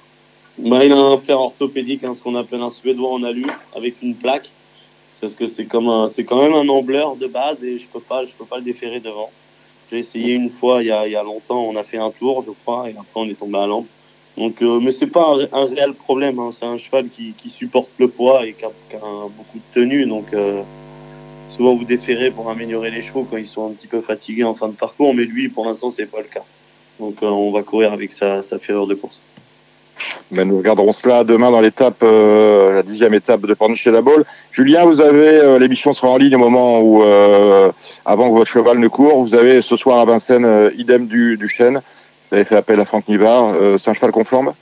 Bah, 0.57 0.83
il 0.83 0.91
a 0.91 0.97
un 0.97 1.17
fer 1.17 1.39
orthopédique, 1.39 2.03
hein, 2.03 2.13
ce 2.17 2.21
qu'on 2.21 2.35
appelle 2.35 2.61
un 2.61 2.69
suédois 2.69 3.11
en 3.11 3.23
alu, 3.23 3.45
avec 3.75 3.95
une 4.01 4.15
plaque. 4.15 4.49
Parce 5.21 5.35
que 5.35 5.47
c'est 5.47 5.65
comme 5.65 5.87
un, 5.87 6.09
c'est 6.09 6.25
quand 6.25 6.41
même 6.41 6.53
un 6.53 6.67
ambleur 6.67 7.15
de 7.15 7.27
base 7.27 7.63
et 7.63 7.79
je 7.79 7.85
peux 7.87 8.01
pas, 8.01 8.25
je 8.25 8.31
peux 8.37 8.43
pas 8.43 8.57
le 8.57 8.63
déférer 8.63 8.99
devant. 8.99 9.31
J'ai 9.89 9.99
essayé 9.99 10.33
une 10.33 10.49
fois 10.49 10.83
il 10.83 10.87
y, 10.87 10.91
a, 10.91 11.07
il 11.07 11.13
y 11.13 11.15
a 11.15 11.23
longtemps, 11.23 11.63
on 11.63 11.77
a 11.77 11.83
fait 11.83 11.97
un 11.97 12.11
tour, 12.11 12.43
je 12.45 12.51
crois, 12.51 12.89
et 12.89 12.91
après 12.91 13.05
on 13.15 13.29
est 13.29 13.39
tombé 13.39 13.57
à 13.57 13.65
l'ample. 13.65 13.87
Donc, 14.37 14.61
euh, 14.61 14.81
mais 14.81 14.91
c'est 14.91 15.07
pas 15.07 15.37
un, 15.53 15.65
réel 15.65 15.93
problème. 15.93 16.39
hein. 16.39 16.51
C'est 16.59 16.65
un 16.65 16.77
cheval 16.77 17.07
qui, 17.07 17.33
qui 17.41 17.49
supporte 17.49 17.89
le 17.99 18.09
poids 18.09 18.45
et 18.45 18.53
qui 18.53 18.65
a, 18.65 18.71
beaucoup 18.99 19.59
de 19.59 19.73
tenue. 19.73 20.05
Donc, 20.05 20.25
euh, 20.33 20.61
souvent 21.55 21.75
vous 21.75 21.85
déférez 21.85 22.31
pour 22.31 22.49
améliorer 22.49 22.89
les 22.89 23.01
chevaux 23.01 23.27
quand 23.29 23.37
ils 23.37 23.47
sont 23.47 23.67
un 23.67 23.73
petit 23.73 23.87
peu 23.87 24.01
fatigués 24.01 24.43
en 24.43 24.55
fin 24.55 24.67
de 24.67 24.73
parcours, 24.73 25.13
mais 25.13 25.25
lui, 25.25 25.49
pour 25.49 25.65
l'instant, 25.65 25.91
c'est 25.91 26.05
pas 26.05 26.19
le 26.19 26.25
cas. 26.25 26.43
Donc, 26.99 27.15
euh, 27.21 27.27
on 27.27 27.51
va 27.51 27.63
courir 27.63 27.93
avec 27.93 28.11
sa, 28.11 28.43
sa 28.43 28.57
de 28.57 28.93
course. 28.95 29.21
Ben, 30.31 30.47
nous 30.47 30.57
regarderons 30.57 30.91
cela 30.91 31.23
demain 31.23 31.51
dans 31.51 31.61
l'étape, 31.61 32.01
euh, 32.01 32.73
la 32.73 32.83
dixième 32.83 33.13
étape 33.13 33.41
de 33.41 33.53
Pornichet 33.53 33.91
la 33.91 34.01
Baule. 34.01 34.25
Julien, 34.51 34.85
vous 34.85 34.99
avez 34.99 35.39
euh, 35.39 35.59
l'émission 35.59 35.93
sera 35.93 36.09
en 36.09 36.17
ligne 36.17 36.35
au 36.35 36.39
moment 36.39 36.81
où, 36.81 37.03
avant 38.05 38.29
que 38.29 38.33
votre 38.33 38.51
cheval 38.51 38.79
ne 38.79 38.87
court, 38.87 39.23
vous 39.23 39.35
avez 39.35 39.61
ce 39.61 39.75
soir 39.75 39.99
à 39.99 40.05
Vincennes, 40.05 40.71
idem 40.75 41.07
du, 41.07 41.37
du 41.37 41.47
chêne. 41.47 41.81
Vous 42.29 42.35
avez 42.35 42.45
fait 42.45 42.55
appel 42.55 42.79
à 42.79 42.85
Franck 42.85 43.07
Nivard. 43.07 43.53
C'est 43.77 43.91
un 43.91 43.93
cheval 43.93 44.11
qu'on 44.11 44.23
flambe? 44.23 44.53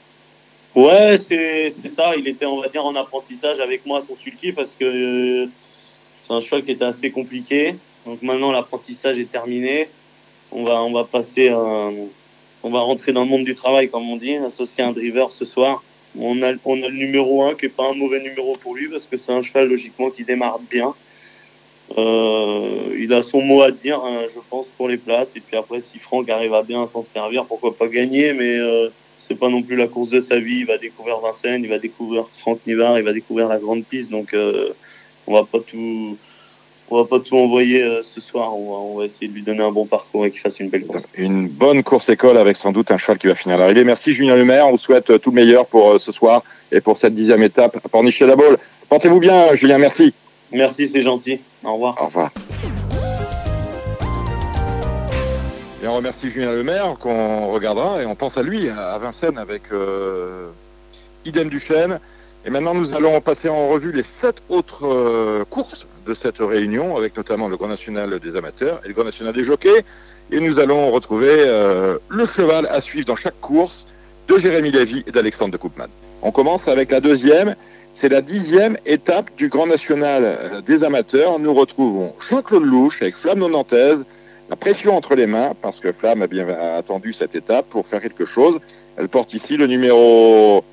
Ouais, 0.76 1.20
c'est 1.28 1.74
c'est 1.82 1.94
ça. 1.94 2.16
Il 2.18 2.28
était, 2.28 2.46
on 2.46 2.62
va 2.62 2.68
dire, 2.68 2.86
en 2.86 2.96
apprentissage 2.96 3.60
avec 3.60 3.86
moi 3.86 4.00
à 4.00 4.02
son 4.02 4.16
sulky 4.16 4.52
parce 4.52 4.76
que 4.78 5.48
c'est 6.26 6.34
un 6.34 6.42
cheval 6.42 6.64
qui 6.64 6.72
était 6.72 6.86
assez 6.86 7.12
compliqué. 7.12 7.76
Donc 8.06 8.22
maintenant, 8.22 8.52
l'apprentissage 8.52 9.18
est 9.20 9.32
terminé. 9.32 9.88
On 10.52 10.64
va, 10.64 10.82
on 10.82 10.92
va 10.92 11.04
passer, 11.04 11.52
on 11.52 12.70
va 12.70 12.80
rentrer 12.80 13.14
dans 13.14 13.24
le 13.24 13.30
monde 13.30 13.46
du 13.46 13.56
travail, 13.56 13.90
comme 13.90 14.10
on 14.10 14.18
dit, 14.18 14.36
associer 14.36 14.84
un 14.84 14.92
driver 14.92 15.32
ce 15.32 15.46
soir. 15.46 15.84
On 16.20 16.42
a, 16.42 16.54
on 16.66 16.84
a 16.84 16.90
le 16.90 16.96
numéro 16.96 17.44
1 17.44 17.56
qui 17.56 17.66
n'est 17.66 17.72
pas 17.72 17.90
un 17.90 17.94
mauvais 17.94 18.22
numéro 18.22 18.58
pour 18.58 18.76
lui 18.76 18.90
parce 18.90 19.06
que 19.06 19.18
c'est 19.18 19.32
un 19.32 19.44
cheval 19.44 19.70
logiquement 19.70 20.10
qui 20.10 20.24
démarre 20.24 20.60
bien. 20.60 20.94
Euh, 21.98 22.96
il 22.98 23.14
a 23.14 23.24
son 23.24 23.42
mot 23.42 23.62
à 23.62 23.72
dire, 23.72 24.00
hein, 24.04 24.22
je 24.34 24.40
pense, 24.50 24.66
pour 24.78 24.88
les 24.88 24.98
places. 24.98 25.32
Et 25.36 25.40
puis 25.40 25.58
après, 25.58 25.82
si 25.82 26.00
Franck 26.00 26.30
arrive 26.30 26.54
à 26.54 26.64
bien 26.64 26.86
s'en 26.88 27.04
servir, 27.04 27.46
pourquoi 27.46 27.76
pas 27.76 27.88
gagner. 27.88 28.34
Mais 28.34 28.58
euh, 28.58 28.90
c'est 29.28 29.38
pas 29.38 29.50
non 29.50 29.62
plus 29.62 29.76
la 29.76 29.88
course 29.88 30.10
de 30.10 30.22
sa 30.22 30.38
vie. 30.40 30.60
Il 30.60 30.66
va 30.66 30.78
découvrir 30.78 31.20
Vincennes, 31.20 31.64
il 31.64 31.70
va 31.70 31.80
découvrir 31.80 32.26
Franck 32.40 32.60
Nivard, 32.68 32.98
il 32.98 33.06
va 33.06 33.14
découvrir 33.14 33.48
la 33.48 33.58
grande 33.58 33.86
piste. 33.86 34.12
Donc, 34.12 34.34
euh, 34.34 34.70
on 35.28 35.34
va 35.34 35.44
pas 35.44 35.60
tout, 35.60 36.18
on 36.90 36.98
va 37.02 37.06
pas 37.06 37.20
tout 37.20 37.38
envoyer 37.38 37.84
euh, 37.84 38.02
ce 38.04 38.22
soir. 38.22 38.56
On 38.56 38.72
va, 38.72 38.78
on 38.78 38.98
va, 39.00 39.06
essayer 39.06 39.28
de 39.28 39.34
lui 39.34 39.44
donner 39.44 39.64
un 39.64 39.72
bon 39.72 39.86
parcours 39.86 40.26
et 40.26 40.32
qu'il 40.32 40.40
fasse 40.40 40.60
une 40.60 40.70
belle 40.70 40.86
course. 40.86 41.04
Une 41.16 41.48
bonne 41.48 41.84
course 41.84 42.10
école 42.10 42.38
avec 42.38 42.58
sans 42.58 42.72
doute 42.72 42.92
un 42.92 42.98
cheval 42.98 43.18
qui 43.18 43.28
va 43.28 43.36
finir 43.36 43.58
l'arrivée. 43.58 43.84
Merci 43.84 44.14
Julien 44.14 44.36
Lemaire. 44.36 44.68
On 44.68 44.72
vous 44.72 44.78
souhaite 44.78 45.20
tout 45.22 45.32
le 45.32 45.36
meilleur 45.36 45.66
pour 45.66 46.00
ce 46.00 46.12
soir 46.12 46.44
et 46.72 46.82
pour 46.82 46.98
cette 46.98 47.16
dixième 47.16 47.44
étape 47.44 47.78
à 47.84 47.90
Pornichet-la-Baule. 47.90 48.58
Portez-vous 48.90 49.20
bien, 49.20 49.56
Julien. 49.56 49.78
Merci. 49.78 50.14
Merci, 50.52 50.88
c'est 50.88 51.04
gentil. 51.04 51.40
Au 51.64 51.74
revoir. 51.74 51.96
Au 52.02 52.06
revoir. 52.08 52.32
Et 55.84 55.88
on 55.88 55.96
remercie 55.96 56.30
Julien 56.30 56.52
Lemaire 56.52 56.96
qu'on 57.00 57.48
regardera 57.48 58.04
et 58.04 58.06
on 58.06 58.14
pense 58.14 58.38
à 58.38 58.44
lui, 58.44 58.70
à 58.70 59.00
Vincennes 59.00 59.40
avec 59.40 59.64
euh, 59.72 60.50
Idem 61.26 61.50
Duchesne. 61.50 62.00
Et 62.46 62.50
maintenant 62.50 62.74
nous 62.74 62.96
allons 62.96 63.20
passer 63.22 63.50
en 63.50 63.70
revue 63.70 63.92
les 63.92 64.04
sept 64.04 64.42
autres 64.50 64.88
euh, 64.88 65.46
courses 65.50 65.86
de 66.08 66.14
cette 66.14 66.40
réunion 66.40 66.98
avec 66.98 67.16
notamment 67.16 67.48
le 67.48 67.58
Grand 67.58 67.68
National 67.68 68.20
des 68.20 68.36
amateurs 68.36 68.82
et 68.84 68.88
le 68.88 68.94
Grand 68.94 69.04
National 69.04 69.34
des 69.34 69.44
jockeys. 69.44 69.84
Et 70.32 70.40
nous 70.40 70.60
allons 70.60 70.92
retrouver 70.92 71.30
euh, 71.30 71.98
le 72.10 72.26
cheval 72.26 72.68
à 72.72 72.82
suivre 72.82 73.06
dans 73.06 73.16
chaque 73.16 73.40
course 73.42 73.86
de 74.28 74.38
Jérémy 74.38 74.72
Lévy 74.72 75.04
et 75.06 75.12
d'Alexandre 75.12 75.52
de 75.52 75.58
Koopman. 75.58 75.88
On 76.24 76.32
commence 76.32 76.68
avec 76.68 76.92
la 76.92 77.00
deuxième 77.00 77.56
c'est 77.94 78.10
la 78.10 78.22
dixième 78.22 78.78
étape 78.86 79.36
du 79.36 79.50
Grand 79.50 79.68
National 79.68 80.24
euh, 80.24 80.62
des 80.62 80.84
amateurs. 80.84 81.40
Nous 81.40 81.54
retrouvons 81.54 82.16
Jean-Claude 82.30 82.64
Louche 82.64 83.02
avec 83.02 83.14
Flamme 83.14 83.40
Nantaise. 83.40 84.06
La 84.50 84.56
pression 84.56 84.98
entre 84.98 85.16
les 85.16 85.28
mains, 85.28 85.54
parce 85.62 85.80
que 85.80 85.92
Flamme 85.92 86.22
a 86.22 86.28
bien 86.28 86.48
attendu 86.50 87.14
cette 87.14 87.36
étape 87.36 87.68
pour 87.70 87.88
faire 87.88 88.02
quelque 88.02 88.26
chose. 88.26 88.60
Elle 88.98 89.08
porte 89.08 89.34
ici 89.34 89.56
le 89.56 89.68
numéro 89.68 90.64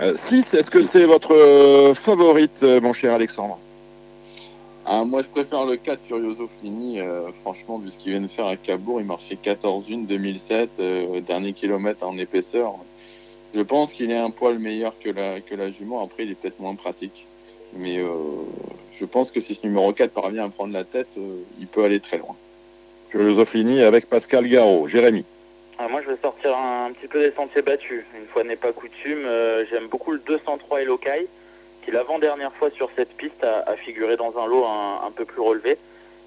6. 0.00 0.02
Euh, 0.02 0.58
Est-ce 0.58 0.70
que 0.70 0.82
c'est 0.82 1.04
votre 1.04 1.34
euh, 1.34 1.94
favorite, 1.94 2.62
mon 2.82 2.92
cher 2.92 3.14
Alexandre? 3.14 3.58
Ah, 4.84 5.04
Moi, 5.04 5.22
je 5.22 5.28
préfère 5.28 5.66
le 5.66 5.76
4 5.76 6.02
Furioso 6.06 6.48
Fini. 6.60 6.98
franchement, 7.42 7.78
vu 7.78 7.90
ce 7.90 7.98
qu'il 7.98 8.12
vient 8.12 8.20
de 8.20 8.28
faire 8.28 8.46
à 8.46 8.56
Cabourg, 8.56 9.00
il 9.00 9.06
marchait 9.06 9.38
14-1 9.42 10.06
2007, 10.06 10.80
dernier 11.26 11.52
kilomètre 11.52 12.06
en 12.06 12.16
épaisseur. 12.18 12.74
Je 13.54 13.62
pense 13.62 13.92
qu'il 13.92 14.10
est 14.10 14.18
un 14.18 14.30
poil 14.30 14.58
meilleur 14.58 14.94
que 15.02 15.08
la, 15.10 15.40
que 15.40 15.54
la 15.54 15.70
jument. 15.70 16.04
Après, 16.04 16.24
il 16.24 16.30
est 16.30 16.34
peut-être 16.34 16.60
moins 16.60 16.74
pratique. 16.74 17.26
Mais 17.74 17.98
euh, 17.98 18.10
je 18.98 19.04
pense 19.04 19.30
que 19.30 19.40
si 19.40 19.54
ce 19.54 19.66
numéro 19.66 19.92
4 19.92 20.10
parvient 20.12 20.44
à 20.44 20.48
prendre 20.48 20.72
la 20.72 20.84
tête, 20.84 21.08
euh, 21.18 21.42
il 21.58 21.66
peut 21.66 21.84
aller 21.84 22.00
très 22.00 22.18
loin. 22.18 22.34
Philosophie 23.10 23.82
avec 23.82 24.08
Pascal 24.08 24.48
Garot. 24.48 24.88
Jérémy? 24.88 25.24
Ah, 25.78 25.88
moi, 25.88 26.00
je 26.02 26.10
vais 26.10 26.16
sortir 26.22 26.56
un, 26.56 26.90
petit 26.92 27.06
peu 27.06 27.20
des 27.20 27.34
sentiers 27.34 27.62
battus. 27.62 28.04
Une 28.18 28.26
fois 28.26 28.44
n'est 28.44 28.56
pas 28.56 28.72
coutume, 28.72 29.24
euh, 29.26 29.64
j'aime 29.70 29.88
beaucoup 29.88 30.12
le 30.12 30.18
203 30.20 30.82
Elokai, 30.82 31.26
qui 31.84 31.90
l'avant-dernière 31.90 32.52
fois 32.54 32.70
sur 32.70 32.88
cette 32.96 33.14
piste 33.16 33.44
a, 33.44 33.76
figuré 33.76 34.16
dans 34.16 34.38
un 34.38 34.46
lot 34.46 34.64
un, 34.64 35.10
peu 35.14 35.24
plus 35.26 35.40
relevé. 35.40 35.72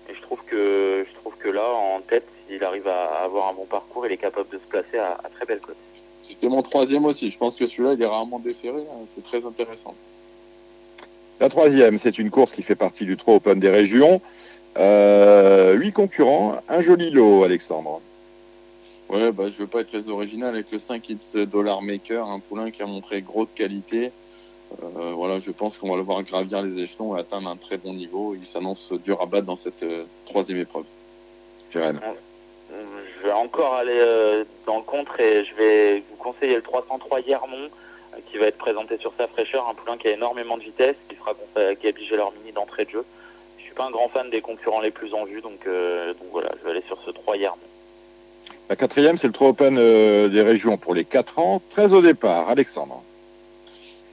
Et 0.10 0.16
je 0.16 0.22
trouve 0.22 0.40
que 0.46 1.06
je 1.08 1.16
trouve 1.16 1.36
que 1.38 1.50
là, 1.50 1.68
en 1.68 2.02
tête, 2.02 2.26
s'il 2.48 2.64
arrive 2.64 2.88
à, 2.88 3.24
avoir 3.24 3.50
un 3.50 3.54
bon 3.54 3.66
parcours, 3.66 4.06
il 4.06 4.12
est 4.12 4.18
capable 4.18 4.50
de 4.50 4.58
se 4.60 4.68
placer 4.70 4.98
à, 4.98 5.18
à 5.24 5.30
très 5.30 5.46
belle 5.46 5.60
cote. 5.60 5.76
C'était 6.22 6.48
mon 6.48 6.62
troisième 6.62 7.06
aussi. 7.06 7.32
Je 7.32 7.38
pense 7.38 7.56
que 7.56 7.66
celui-là, 7.66 7.94
il 7.94 8.02
est 8.04 8.08
rarement 8.08 8.40
déféré. 8.40 8.78
Hein. 8.78 9.06
C'est 9.16 9.24
très 9.24 9.46
intéressant. 9.46 9.96
La 11.40 11.50
troisième, 11.50 11.98
c'est 11.98 12.20
une 12.20 12.30
course 12.30 12.52
qui 12.52 12.62
fait 12.62 12.76
partie 12.76 13.06
du 13.06 13.18
Trop 13.18 13.36
Open 13.36 13.60
des 13.60 13.70
régions. 13.70 14.22
Euh, 14.78 15.74
huit 15.74 15.94
concurrents, 15.94 16.62
un 16.70 16.82
joli 16.82 17.10
lot, 17.10 17.44
Alexandre. 17.44 18.02
Ouais, 19.10 19.32
bah, 19.32 19.50
je 19.50 19.58
veux 19.58 19.68
pas 19.68 19.82
être 19.82 19.88
très 19.88 20.08
original 20.10 20.54
avec 20.54 20.72
le 20.72 20.80
5 20.80 21.10
X 21.10 21.36
Dollar 21.36 21.82
Maker, 21.82 22.28
un 22.28 22.40
poulain 22.40 22.70
qui 22.70 22.82
a 22.84 22.86
montré 22.86 23.22
gros 23.22 23.46
de 23.46 23.52
qualité. 23.52 24.12
Euh, 24.84 25.14
voilà, 25.16 25.40
je 25.40 25.50
pense 25.50 25.78
qu'on 25.78 25.90
va 25.90 25.98
le 25.98 26.04
voir 26.04 26.22
gravir 26.22 26.62
les 26.62 26.78
échelons 26.80 27.18
et 27.18 27.20
atteindre 27.20 27.50
un 27.50 27.58
très 27.58 27.78
bon 27.78 27.94
niveau. 27.94 28.36
Il 28.36 28.46
s'annonce 28.46 28.92
dur 29.04 29.20
à 29.22 29.26
battre 29.26 29.48
dans 29.48 29.56
cette 29.56 29.82
euh, 29.82 30.06
troisième 30.26 30.60
épreuve. 30.60 30.86
Jérém 31.72 32.00
je 33.20 33.28
vais 33.28 33.34
encore 33.34 33.74
aller 33.74 33.98
euh, 34.00 34.44
dans 34.66 34.78
le 34.78 34.84
contre 34.84 35.20
et 35.20 35.46
je 35.46 35.56
vais 35.56 36.04
vous 36.10 36.16
conseiller 36.18 36.56
le 36.56 36.62
303 36.62 37.22
Yermont 37.22 37.70
euh, 38.14 38.18
qui 38.32 38.38
va 38.38 38.48
être 38.48 38.58
présenté 38.58 38.98
sur 38.98 39.14
sa 39.18 39.28
fraîcheur, 39.28 39.68
un 39.68 39.74
poulain 39.74 39.98
qui 39.98 40.08
a 40.08 40.12
énormément 40.12 40.58
de 40.58 40.64
vitesse, 40.64 40.96
qui 41.10 41.16
sera 41.16 41.34
qui 41.76 41.88
a 41.88 41.90
obligé 41.90 42.16
leur 42.16 42.32
mini 42.34 42.52
d'entrée 42.52 42.86
de 42.86 42.92
jeu. 42.92 43.06
Je 43.58 43.64
suis 43.64 43.74
pas 43.74 43.86
un 43.86 43.92
grand 43.92 44.10
fan 44.10 44.30
des 44.30 44.42
concurrents 44.42 44.82
les 44.82 44.92
plus 44.92 45.14
en 45.14 45.26
vue, 45.26 45.42
donc, 45.42 45.66
euh, 45.68 46.14
donc 46.14 46.28
voilà, 46.32 46.52
je 46.60 46.66
vais 46.66 46.72
aller 46.72 46.84
sur 46.88 47.02
ce 47.06 47.12
3 47.12 47.38
Yermont. 47.38 47.60
La 48.70 48.76
quatrième, 48.76 49.18
c'est 49.18 49.26
le 49.26 49.34
3 49.34 49.50
Open 49.50 49.76
des 49.76 50.42
régions 50.44 50.78
pour 50.78 50.94
les 50.94 51.04
4 51.04 51.40
ans, 51.40 51.60
très 51.72 51.92
au 51.92 52.04
départ. 52.04 52.50
Alexandre. 52.50 53.02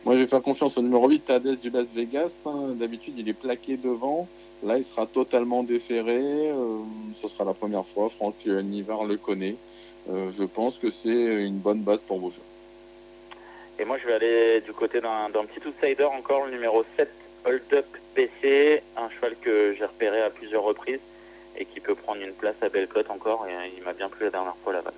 Moi, 0.06 0.14
je 0.14 0.20
vais 0.20 0.26
faire 0.28 0.40
confiance 0.40 0.78
au 0.78 0.82
numéro 0.82 1.06
8, 1.10 1.26
Tadès 1.26 1.56
du 1.56 1.68
Las 1.68 1.88
Vegas. 1.94 2.30
Hein. 2.46 2.74
D'habitude, 2.74 3.14
il 3.18 3.28
est 3.28 3.34
plaqué 3.34 3.76
devant. 3.76 4.26
Là, 4.62 4.78
il 4.78 4.84
sera 4.84 5.04
totalement 5.06 5.62
déféré. 5.62 6.48
Euh, 6.48 6.78
ce 7.20 7.28
sera 7.28 7.44
la 7.44 7.52
première 7.52 7.84
fois. 7.88 8.08
Franck 8.08 8.46
Nivard 8.46 9.04
le 9.04 9.18
connaît. 9.18 9.56
Euh, 10.08 10.30
je 10.38 10.44
pense 10.44 10.78
que 10.78 10.90
c'est 10.90 11.44
une 11.44 11.58
bonne 11.58 11.80
base 11.80 12.00
pour 12.00 12.18
vos 12.18 12.30
jeux. 12.30 12.36
Et 13.78 13.84
moi, 13.84 13.98
je 14.00 14.06
vais 14.06 14.14
aller 14.14 14.62
du 14.62 14.72
côté 14.72 15.02
d'un 15.02 15.44
petit 15.44 15.68
outsider 15.68 16.04
encore, 16.04 16.46
le 16.46 16.52
numéro 16.52 16.82
7, 16.96 17.10
Hold 17.44 17.62
Up 17.74 17.86
PC. 18.14 18.82
Un 18.96 19.10
cheval 19.10 19.36
que 19.42 19.74
j'ai 19.76 19.84
repéré 19.84 20.22
à 20.22 20.30
plusieurs 20.30 20.62
reprises 20.62 21.00
et 21.56 21.64
qui 21.64 21.80
peut 21.80 21.94
prendre 21.94 22.20
une 22.20 22.32
place 22.32 22.56
à 22.62 22.68
Bellecote 22.68 23.10
encore. 23.10 23.46
Et 23.46 23.72
il 23.76 23.82
m'a 23.84 23.92
bien 23.92 24.08
plu 24.08 24.26
la 24.26 24.30
dernière 24.30 24.56
fois 24.62 24.72
là-bas. 24.72 24.92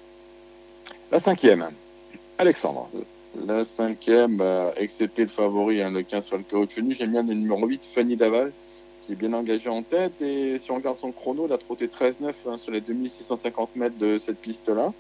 La 1.11 1.21
cinquième, 1.21 1.71
Alexandre. 2.39 2.89
La 3.47 3.65
cinquième, 3.65 4.37
bah, 4.37 4.73
excepté 4.77 5.23
le 5.23 5.29
favori, 5.29 5.83
hein, 5.83 5.91
le 5.91 6.03
15 6.03 6.29
Falcao 6.29 6.67
Chenu, 6.67 6.95
j'aime 6.95 7.13
bien 7.13 7.23
le 7.23 7.35
numéro 7.35 7.67
8, 7.67 7.83
Fanny 7.95 8.17
Daval, 8.17 8.53
qui 9.03 9.13
est 9.13 9.17
bien 9.17 9.33
engagé 9.33 9.69
en 9.69 9.83
tête. 9.83 10.21
Et 10.21 10.59
si 10.59 10.71
on 10.71 10.77
regarde 10.77 10.97
son 10.97 11.13
chrono, 11.13 11.47
il 11.47 11.53
a 11.53 11.59
trotté 11.59 11.87
13-9 11.87 12.33
hein, 12.47 12.59
sur 12.59 12.73
les 12.73 12.81
2650 12.81 13.77
mètres 13.77 13.99
de 13.99 14.19
cette 14.19 14.39
piste-là. 14.39 14.93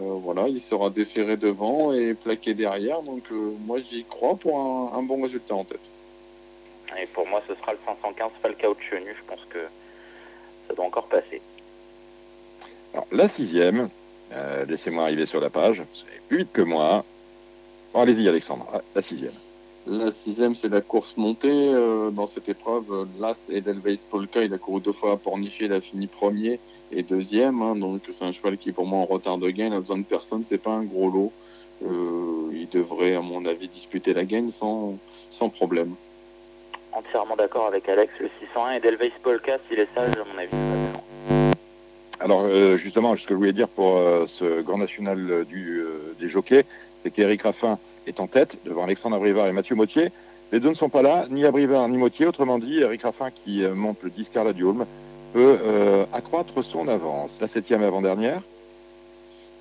Euh, 0.00 0.18
voilà, 0.22 0.48
il 0.48 0.60
sera 0.60 0.90
déféré 0.90 1.36
devant 1.36 1.92
et 1.92 2.14
plaqué 2.14 2.54
derrière. 2.54 3.02
Donc 3.02 3.22
euh, 3.32 3.54
moi, 3.66 3.80
j'y 3.80 4.04
crois 4.04 4.36
pour 4.36 4.58
un, 4.58 5.02
bon 5.02 5.22
résultat 5.22 5.54
en 5.54 5.64
tête. 5.64 5.90
Et 7.00 7.06
pour 7.08 7.26
moi, 7.26 7.42
ce 7.48 7.54
sera 7.54 7.72
le 7.72 7.78
515 7.86 8.30
Falcao 8.42 8.76
Chenu. 8.90 9.14
Je 9.16 9.24
pense 9.26 9.44
que 9.50 9.58
ça 10.68 10.74
doit 10.74 10.84
encore 10.84 11.06
passer. 11.06 11.40
Alors, 12.92 13.06
la 13.12 13.28
sixième, 13.28 13.88
euh, 14.32 14.64
laissez-moi 14.66 15.04
arriver 15.04 15.26
sur 15.26 15.40
la 15.40 15.50
page, 15.50 15.82
c'est 15.94 16.20
plus 16.28 16.38
vite 16.38 16.52
que 16.52 16.62
moi. 16.62 17.04
Allez-y, 17.94 18.28
Alexandre, 18.28 18.66
ah, 18.72 18.80
la 18.94 19.02
sixième. 19.02 19.32
La 19.86 20.10
sixième, 20.10 20.54
c'est 20.54 20.68
la 20.68 20.80
course 20.80 21.14
montée. 21.16 21.50
Euh, 21.50 22.10
dans 22.10 22.26
cette 22.26 22.48
épreuve, 22.48 23.06
l'As 23.20 23.38
Edelweiss 23.50 24.04
Polka, 24.10 24.42
il 24.42 24.52
a 24.54 24.58
couru 24.58 24.80
deux 24.80 24.92
fois 24.92 25.12
à 25.12 25.16
Pornichet, 25.16 25.66
il 25.66 25.72
a 25.72 25.80
fini 25.80 26.06
premier 26.06 26.58
et 26.90 27.02
deuxième. 27.02 27.60
Hein. 27.60 27.76
donc 27.76 28.02
c'est 28.10 28.24
un 28.24 28.32
cheval 28.32 28.56
qui 28.56 28.70
est 28.70 28.72
pour 28.72 28.86
moi 28.86 29.00
en 29.00 29.04
retard 29.04 29.38
de 29.38 29.50
gain. 29.50 29.66
Il 29.66 29.74
a 29.74 29.80
besoin 29.80 29.98
de 29.98 30.04
personne, 30.04 30.42
c'est 30.42 30.58
pas 30.58 30.72
un 30.72 30.84
gros 30.84 31.10
lot. 31.10 31.32
Euh, 31.84 32.50
il 32.52 32.68
devrait, 32.70 33.14
à 33.14 33.20
mon 33.20 33.44
avis, 33.44 33.68
disputer 33.68 34.14
la 34.14 34.24
gagne 34.24 34.50
sans, 34.50 34.96
sans 35.30 35.50
problème. 35.50 35.94
Entièrement 36.94 37.36
d'accord 37.36 37.66
avec 37.66 37.88
Alex. 37.88 38.12
Le 38.20 38.30
601 38.40 38.72
Edelweiss 38.72 39.12
Polka, 39.22 39.58
s'il 39.68 39.80
est 39.80 39.88
sage, 39.94 40.14
à 40.14 40.24
mon 40.32 40.38
avis, 40.38 40.50
alors 42.20 42.44
euh, 42.44 42.76
justement, 42.78 43.14
ce 43.16 43.22
que 43.22 43.30
je 43.30 43.34
voulais 43.34 43.52
dire 43.52 43.68
pour 43.68 44.00
ce 44.28 44.62
grand 44.62 44.78
national 44.78 45.44
du, 45.44 45.84
des 46.18 46.28
jockeys, 46.28 46.64
c'est 47.02 47.10
qu'Éric 47.10 47.42
Raffin 47.42 47.78
est 48.06 48.20
en 48.20 48.26
tête 48.26 48.56
devant 48.64 48.84
Alexandre 48.84 49.16
Abrivard 49.16 49.46
et 49.46 49.52
Mathieu 49.52 49.74
Mautier. 49.74 50.10
Les 50.52 50.60
deux 50.60 50.68
ne 50.68 50.74
sont 50.74 50.88
pas 50.88 51.02
là, 51.02 51.26
ni 51.30 51.44
Abrivard 51.44 51.88
ni 51.88 51.96
Mautier. 51.96 52.26
Autrement 52.26 52.58
dit, 52.58 52.80
Eric 52.80 53.02
Raffin 53.02 53.30
qui 53.30 53.64
euh, 53.64 53.74
monte 53.74 53.98
le 54.02 54.10
10 54.10 54.28
Carla 54.28 54.52
peut 54.52 55.58
euh, 55.62 56.04
accroître 56.12 56.62
son 56.62 56.86
avance. 56.88 57.38
La 57.40 57.48
septième 57.48 57.82
avant-dernière 57.82 58.40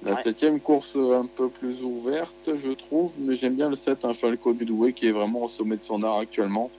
La 0.05 0.21
septième 0.21 0.59
course 0.59 0.95
un 0.95 1.25
peu 1.25 1.49
plus 1.49 1.81
ouverte, 1.81 2.51
je 2.55 2.71
trouve, 2.71 3.11
mais 3.17 3.35
j'aime 3.35 3.55
bien 3.55 3.69
le 3.69 3.75
7, 3.75 4.05
un 4.05 4.13
Falco 4.13 4.53
Dudoué 4.53 4.93
qui 4.93 5.07
est 5.07 5.11
vraiment 5.11 5.45
au 5.45 5.47
sommet 5.47 5.77
de 5.77 5.81
son 5.81 6.03
art 6.03 6.19
actuellement. 6.19 6.69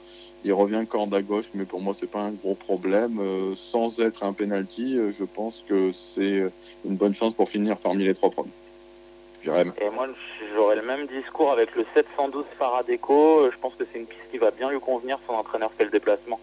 Il 0.45 0.53
revient 0.53 0.85
corde 0.89 1.15
à 1.15 1.23
gauche, 1.23 1.47
mais 1.55 1.65
pour 1.65 1.81
moi, 1.81 1.95
c'est 1.99 2.11
pas 2.11 2.21
un 2.21 2.33
gros 2.33 2.55
problème. 2.55 3.19
Euh, 3.19 3.55
sans 3.57 3.99
être 3.99 4.23
un 4.23 4.35
penalty, 4.35 4.99
je 5.19 5.25
pense 5.25 5.65
que 5.67 5.91
c'est 6.15 6.45
une 6.85 6.97
bonne 6.97 7.15
chance 7.15 7.33
pour 7.33 7.49
finir 7.49 7.79
parmi 7.79 8.05
les 8.05 8.15
trois 8.15 8.31
premiers. 8.31 8.51
Et 9.47 9.91
moi, 9.91 10.09
j'aurais 10.55 10.77
le 10.77 10.83
même 10.83 11.07
discours 11.07 11.51
avec 11.51 11.75
le 11.75 11.85
712 11.95 12.45
Faradeco. 12.59 13.41
Euh, 13.41 13.51
je 13.53 13.59
pense 13.59 13.75
que 13.75 13.85
c'est 13.91 13.99
une 13.99 14.07
piste 14.07 14.23
qui 14.31 14.39
va 14.39 14.51
bien 14.51 14.71
lui 14.71 14.81
convenir. 14.81 15.19
Son 15.27 15.35
entraîneur 15.35 15.71
fait 15.77 15.85
le 15.85 15.91
déplacement. 15.91 16.41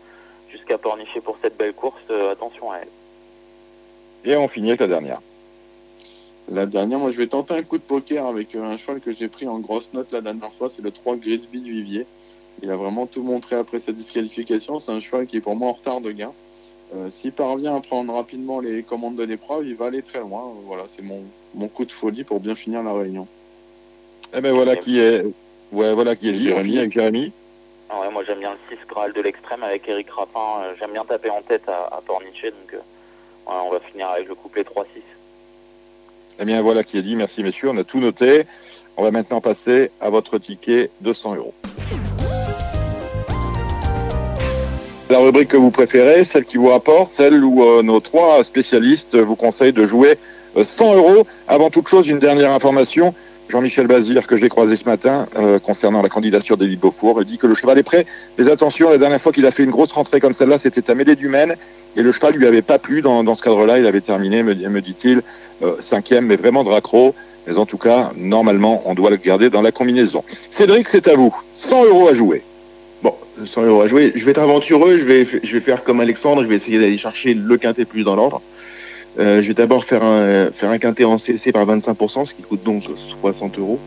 jusqu'à 0.50 0.78
Pornichet 0.78 1.22
pour 1.22 1.38
cette 1.42 1.58
belle 1.58 1.74
course, 1.74 2.02
attention 2.32 2.72
à 2.72 2.80
elle. 2.80 2.90
Et 4.30 4.36
on 4.36 4.48
finit 4.48 4.70
avec 4.70 4.82
la 4.82 4.88
dernière. 4.88 5.22
La 6.50 6.66
dernière, 6.66 7.00
moi 7.00 7.12
je 7.12 7.18
vais 7.18 7.28
tenter 7.28 7.54
un 7.54 7.64
coup 7.64 7.78
de 7.78 7.84
poker 7.84 8.28
avec 8.28 8.54
un 8.56 8.76
cheval 8.76 9.00
que 9.00 9.14
j'ai 9.14 9.30
pris 9.30 9.48
en 9.48 9.60
grosse 9.60 9.88
note 9.94 10.12
la 10.12 10.20
dernière 10.20 10.52
fois, 10.54 10.70
c'est 10.70 10.82
le 10.82 10.92
3 10.92 11.16
Grisby 11.16 11.62
du 11.62 11.72
Vivier. 11.72 12.06
Il 12.64 12.70
a 12.70 12.76
vraiment 12.76 13.08
tout 13.08 13.24
montré 13.24 13.56
après 13.56 13.80
sa 13.80 13.92
disqualification. 13.92 14.80
C'est 14.80 14.92
un 14.92 15.00
cheval 15.00 15.26
qui 15.26 15.38
est 15.38 15.42
pour 15.42 15.56
moi 15.56 15.70
en 15.70 15.74
retard 15.74 16.02
de 16.02 16.12
gain. 16.12 16.32
Euh, 16.96 17.10
S'il 17.10 17.32
parvient 17.32 17.76
à 17.76 17.82
prendre 17.82 18.14
rapidement 18.14 18.60
les 18.60 18.84
commandes 18.84 19.16
de 19.16 19.24
l'épreuve, 19.24 19.66
il 19.66 19.76
va 19.76 19.86
aller 19.86 20.02
très 20.02 20.20
loin. 20.20 20.52
Voilà, 20.66 20.84
c'est 20.96 21.02
mon, 21.02 21.24
mon 21.56 21.68
coup 21.68 21.86
de 21.86 21.92
folie 21.92 22.24
pour 22.24 22.40
bien 22.40 22.56
finir 22.56 22.84
la 22.84 22.94
réunion. 22.94 23.28
Eh 24.34 24.42
ben 24.42 24.54
voilà 24.54 24.76
qui 24.76 25.00
est, 25.00 25.24
ouais, 25.72 25.94
voilà 25.94 26.16
qui 26.16 26.30
est 26.30 26.34
dit. 26.34 26.48
Jérémy 26.48 26.78
avec 26.80 26.92
Jérémy. 26.92 27.32
Ah 27.90 28.02
ouais, 28.02 28.12
moi 28.12 28.24
j'aime 28.26 28.40
bien 28.40 28.52
le 28.52 28.78
6 28.78 28.86
Graal 28.88 29.12
de 29.14 29.22
l'extrême 29.22 29.64
avec 29.64 29.88
Eric 29.90 30.10
Rapin. 30.10 30.64
Euh, 30.64 30.74
j'aime 30.80 30.92
bien 30.94 31.04
taper 31.04 31.30
en 31.30 31.42
tête 31.42 31.68
à, 31.68 31.96
à 31.96 32.02
Pornichet, 32.06 32.52
donc 32.52 32.74
euh, 32.74 32.80
on 33.48 33.70
va 33.72 33.80
finir 33.82 34.08
avec 34.10 34.28
le 34.28 34.36
couplet 34.36 34.62
3-6. 34.64 34.86
Eh 36.40 36.46
bien 36.46 36.62
voilà 36.62 36.84
qui 36.84 36.98
est 36.98 37.02
dit. 37.02 37.16
Merci 37.16 37.44
messieurs, 37.44 37.70
on 37.72 37.78
a 37.78 37.84
tout 37.84 38.00
noté. 38.00 38.46
On 38.98 39.04
va 39.04 39.12
maintenant 39.12 39.42
passer 39.42 39.92
à 40.00 40.10
votre 40.10 40.38
ticket 40.38 40.90
de 41.02 41.14
100 41.14 41.36
euros. 41.36 41.54
La 45.12 45.20
rubrique 45.20 45.50
que 45.50 45.58
vous 45.58 45.72
préférez, 45.72 46.24
celle 46.24 46.46
qui 46.46 46.56
vous 46.56 46.70
rapporte, 46.70 47.12
celle 47.12 47.44
où 47.44 47.66
euh, 47.66 47.84
nos 47.84 48.00
trois 48.00 48.42
spécialistes 48.46 49.18
vous 49.18 49.36
conseillent 49.36 49.74
de 49.74 49.86
jouer 49.86 50.18
100 50.56 50.96
euros. 50.96 51.28
Avant 51.50 51.70
toute 51.70 51.90
chose, 51.90 52.08
une 52.08 52.20
dernière 52.20 52.52
information. 52.52 53.14
Jean-Michel 53.50 53.88
Bazir, 53.88 54.26
que 54.26 54.38
j'ai 54.38 54.48
croisé 54.48 54.78
ce 54.78 54.86
matin, 54.86 55.28
euh, 55.36 55.60
concernant 55.60 56.02
la 56.02 56.08
candidature 56.08 56.56
d'Élie 56.56 56.78
Beaufour, 56.78 57.26
dit 57.26 57.38
que 57.38 57.46
le 57.46 57.56
cheval 57.56 57.78
est 57.78 57.84
prêt. 57.84 58.06
Mais 58.38 58.50
attention, 58.50 58.90
la 58.90 58.98
dernière 58.98 59.22
fois 59.22 59.34
qu'il 59.34 59.46
a 59.46 59.52
fait 59.52 59.64
une 59.64 59.72
grosse 59.72 59.92
rentrée 59.92 60.22
comme 60.22 60.32
celle-là, 60.32 60.58
c'était 60.58 60.90
à 60.90 60.96
Mêlée 60.96 61.18
du 61.18 61.30
et 61.98 62.02
le 62.02 62.12
cheval 62.14 62.36
lui 62.36 62.48
avait 62.48 62.62
pas 62.62 62.80
plu 62.80 63.02
dans, 63.02 63.36
ce 63.36 63.42
cadre-là. 63.42 63.80
Il 63.80 63.88
avait 63.88 64.00
terminé, 64.00 64.44
me, 64.44 64.80
dit-il, 64.80 65.24
euh, 65.62 65.76
cinquième, 65.82 66.28
mais 66.28 66.38
vraiment 66.38 66.64
de. 66.64 66.72
Mais 67.48 67.58
en 67.58 67.66
tout 67.66 67.78
cas, 67.78 68.12
normalement, 68.16 68.82
on 68.86 68.94
doit 68.94 69.10
le 69.10 69.18
garder 69.18 69.50
dans 69.50 69.62
la 69.62 69.74
combinaison. 69.74 70.24
Cédric, 70.50 70.88
c'est 70.88 71.10
à 71.10 71.18
vous. 71.18 71.36
100 71.56 71.84
euros 71.88 72.08
à 72.08 72.14
jouer. 72.14 72.44
Bon, 73.04 73.16
100 73.44 73.64
euros 73.64 73.82
à 73.82 73.88
jouer. 73.88 74.12
Je 74.16 74.24
vais 74.26 74.32
être 74.32 74.42
aventureux, 74.42 74.98
je 74.98 75.04
vais, 75.04 75.26
je 75.26 75.54
vais 75.54 75.60
faire 75.62 75.84
comme 75.84 76.00
Alexandre, 76.00 76.44
je 76.44 76.48
vais 76.48 76.56
essayer 76.56 76.80
d'aller 76.80 76.98
chercher 76.98 77.34
le 77.34 77.58
quintet 77.58 77.86
plus 77.86 78.04
dans 78.04 78.16
l'ordre. 78.16 78.42
Euh, 79.20 79.42
je 79.42 79.48
vais 79.48 79.54
d'abord 79.54 79.84
faire 79.84 80.04
un, 80.04 80.52
faire 80.52 80.70
un 80.70 80.78
quintet 80.78 81.04
en 81.04 81.18
CC 81.18 81.52
par 81.52 81.66
25%, 81.66 82.26
ce 82.26 82.34
qui 82.34 82.44
coûte 82.44 82.64
donc 82.64 82.84
60 83.22 83.58
euros. 83.60 83.80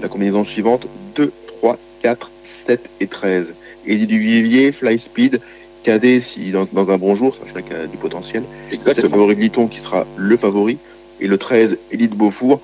La 0.00 0.08
combinaison 0.08 0.44
suivante, 0.44 0.86
2, 1.16 1.32
3, 1.60 1.78
4, 2.02 2.30
7 2.66 2.80
et 3.00 3.06
13. 3.06 3.54
Eddie 3.86 4.06
du 4.06 4.18
Vivier, 4.18 4.72
Fly 4.72 4.98
Speed, 4.98 5.40
KD 5.84 6.20
si 6.20 6.50
dans, 6.50 6.68
dans 6.72 6.90
un 6.90 6.98
bon 6.98 7.14
jour, 7.14 7.36
ça 7.52 7.62
qu'il 7.62 7.74
a 7.74 7.86
du 7.86 7.96
potentiel. 7.96 8.42
Exactement. 8.70 9.06
Le 9.06 9.10
favori 9.10 9.36
de 9.36 9.40
Liton 9.40 9.66
qui 9.68 9.78
sera 9.78 10.06
le 10.16 10.36
favori. 10.36 10.78
Et 11.20 11.26
le 11.26 11.38
13, 11.38 11.78
Elite 11.90 12.14
Beaufour. 12.14 12.60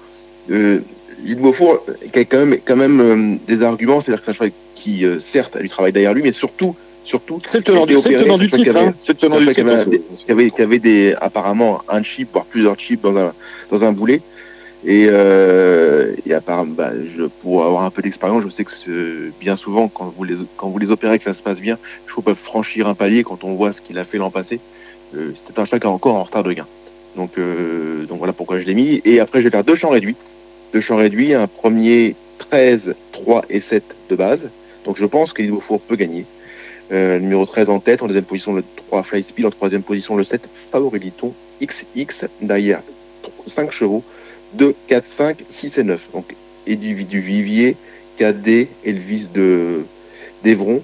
Euh, 0.50 0.80
Elite 1.24 1.40
Beaufour 1.40 1.84
qui 2.12 2.18
a 2.18 2.24
quand 2.24 2.44
même, 2.44 2.58
quand 2.64 2.76
même 2.76 3.00
euh, 3.00 3.36
des 3.48 3.62
arguments, 3.62 4.00
c'est-à-dire 4.00 4.24
que 4.24 4.30
un 4.30 4.34
cheval 4.34 4.52
qui, 4.84 5.04
euh, 5.06 5.18
certes, 5.20 5.56
a 5.56 5.60
du 5.60 5.68
travail 5.70 5.92
derrière 5.92 6.12
lui, 6.12 6.22
mais 6.22 6.32
surtout, 6.32 6.76
surtout, 7.04 7.38
C'est 7.50 7.58
le 7.58 7.64
tenant 7.64 7.86
du, 7.86 7.98
c'est 7.98 8.18
tenant 8.22 8.36
du 8.38 8.50
titre. 8.50 8.76
hein. 8.76 8.94
C'est 9.00 9.12
le 9.12 9.18
tenant 9.18 9.38
du 9.40 9.46
qui 9.46 9.54
titre. 9.54 9.68
avait, 9.70 10.00
qui 10.26 10.32
avait, 10.32 10.50
qui 10.50 10.62
avait 10.62 10.78
des, 10.78 11.14
apparemment 11.20 11.80
un 11.88 12.02
chip, 12.02 12.28
voire 12.32 12.44
plusieurs 12.44 12.76
chips 12.78 13.00
dans 13.00 13.16
un, 13.16 13.32
dans 13.70 13.82
un 13.82 13.92
boulet. 13.92 14.20
Et, 14.86 15.06
euh, 15.08 16.12
et 16.26 16.34
apparemment, 16.34 16.74
bah, 16.76 16.90
je, 17.16 17.22
pour 17.40 17.64
avoir 17.64 17.84
un 17.84 17.90
peu 17.90 18.02
d'expérience, 18.02 18.42
je 18.44 18.50
sais 18.50 18.64
que 18.64 19.30
bien 19.40 19.56
souvent, 19.56 19.88
quand 19.88 20.12
vous 20.14 20.24
les, 20.24 20.36
quand 20.58 20.68
vous 20.68 20.78
les 20.78 20.90
opérez, 20.90 21.16
que 21.18 21.24
ça 21.24 21.32
se 21.32 21.42
passe 21.42 21.58
bien, 21.58 21.78
je 22.06 22.12
trouve 22.12 22.24
peuvent 22.24 22.36
franchir 22.36 22.86
un 22.86 22.94
palier 22.94 23.24
quand 23.24 23.44
on 23.44 23.54
voit 23.54 23.72
ce 23.72 23.80
qu'il 23.80 23.98
a 23.98 24.04
fait 24.04 24.18
l'an 24.18 24.30
passé. 24.30 24.60
Euh, 25.16 25.30
C'était 25.34 25.58
un 25.58 25.64
cheval 25.64 25.80
qui 25.80 25.86
est 25.86 25.90
encore 25.90 26.16
en 26.16 26.24
retard 26.24 26.42
de 26.42 26.52
gain. 26.52 26.66
Donc, 27.16 27.38
euh, 27.38 28.04
donc 28.06 28.18
voilà 28.18 28.34
pourquoi 28.34 28.58
je 28.60 28.66
l'ai 28.66 28.74
mis. 28.74 29.00
Et 29.06 29.20
après, 29.20 29.38
je 29.40 29.44
vais 29.44 29.50
faire 29.50 29.64
deux 29.64 29.76
champs 29.76 29.88
réduits. 29.90 30.16
Deux 30.74 30.82
champs 30.82 30.96
réduits, 30.96 31.32
un 31.32 31.46
premier 31.46 32.14
13, 32.38 32.94
3 33.12 33.42
et 33.48 33.60
7 33.60 33.84
de 34.10 34.16
base. 34.16 34.42
Donc 34.84 34.96
je 34.96 35.06
pense 35.06 35.32
que 35.32 35.42
Four 35.60 35.80
peut 35.80 35.96
gagner. 35.96 36.24
Euh, 36.92 37.18
numéro 37.18 37.46
13 37.46 37.70
en 37.70 37.80
tête, 37.80 38.02
en 38.02 38.06
deuxième 38.06 38.24
position 38.24 38.52
le 38.52 38.62
3 38.88 39.02
Fly 39.02 39.22
Speed, 39.22 39.46
en 39.46 39.50
troisième 39.50 39.82
position 39.82 40.16
le 40.16 40.24
7 40.24 40.48
Favori 40.70 40.98
Liton 40.98 41.32
XX, 41.62 42.26
derrière 42.42 42.82
5 43.46 43.70
chevaux, 43.70 44.02
2, 44.54 44.74
4, 44.88 45.06
5, 45.06 45.36
6 45.50 45.78
et 45.78 45.82
9. 45.82 46.00
Donc 46.12 46.34
du, 46.66 47.20
Vivier, 47.20 47.76
KD, 48.18 48.68
Elvis 48.84 49.26
de 49.32 49.84
d'Evron, 50.42 50.82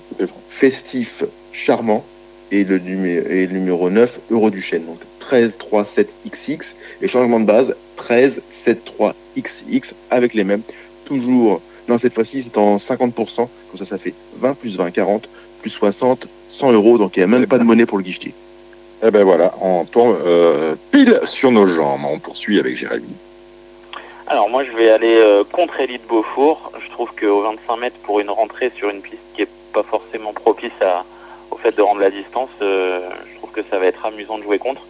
Festif, 0.48 1.22
Charmant, 1.52 2.04
et 2.50 2.64
le, 2.64 2.76
et 2.76 3.46
le 3.46 3.52
numéro 3.52 3.90
9, 3.90 4.20
Euro 4.30 4.50
du 4.50 4.62
Chêne. 4.62 4.86
Donc 4.86 5.00
13, 5.20 5.56
3, 5.58 5.84
7, 5.84 6.08
XX, 6.26 6.74
et 7.02 7.08
changement 7.08 7.40
de 7.40 7.44
base, 7.44 7.74
13, 7.96 8.40
7, 8.64 8.84
3, 8.84 9.14
XX, 9.36 9.94
avec 10.10 10.32
les 10.32 10.44
mêmes. 10.44 10.62
Toujours, 11.04 11.60
non 11.90 11.98
cette 11.98 12.14
fois-ci 12.14 12.42
c'est 12.42 12.56
en 12.56 12.76
50%, 12.76 13.12
comme 13.36 13.48
ça 13.76 13.84
ça 13.84 13.98
fait 13.98 14.14
20 14.38 14.54
plus 14.54 14.76
20, 14.76 14.90
40, 14.90 15.28
plus 15.60 15.70
60, 15.70 16.26
100 16.48 16.72
euros, 16.72 16.96
donc 16.96 17.16
il 17.16 17.20
n'y 17.20 17.24
a 17.24 17.26
même 17.26 17.46
pas 17.46 17.58
de 17.58 17.64
monnaie 17.64 17.86
pour 17.86 17.98
le 17.98 18.04
guichetier. 18.04 18.32
Eh 19.02 19.10
ben 19.10 19.24
voilà, 19.24 19.54
on 19.62 19.84
tombe 19.86 20.16
euh, 20.26 20.74
pile 20.90 21.20
sur 21.24 21.50
nos 21.50 21.66
jambes. 21.66 22.02
On 22.04 22.18
poursuit 22.18 22.58
avec 22.58 22.76
Jérémy. 22.76 23.14
Alors 24.26 24.48
moi 24.48 24.62
je 24.64 24.70
vais 24.72 24.90
aller 24.90 25.16
euh, 25.18 25.42
contre 25.50 25.80
Elite 25.80 26.06
Beaufour. 26.06 26.70
Je 26.84 26.90
trouve 26.90 27.10
qu'au 27.18 27.42
25 27.42 27.76
mètres 27.76 27.98
pour 28.02 28.20
une 28.20 28.30
rentrée 28.30 28.70
sur 28.76 28.90
une 28.90 29.00
piste 29.00 29.22
qui 29.34 29.42
est 29.42 29.48
pas 29.72 29.82
forcément 29.82 30.32
propice 30.32 30.70
à, 30.82 31.04
au 31.50 31.56
fait 31.56 31.74
de 31.76 31.82
rendre 31.82 32.00
la 32.00 32.10
distance, 32.10 32.50
euh, 32.60 33.00
je 33.32 33.38
trouve 33.38 33.50
que 33.50 33.62
ça 33.70 33.78
va 33.78 33.86
être 33.86 34.04
amusant 34.04 34.38
de 34.38 34.42
jouer 34.42 34.58
contre. 34.58 34.82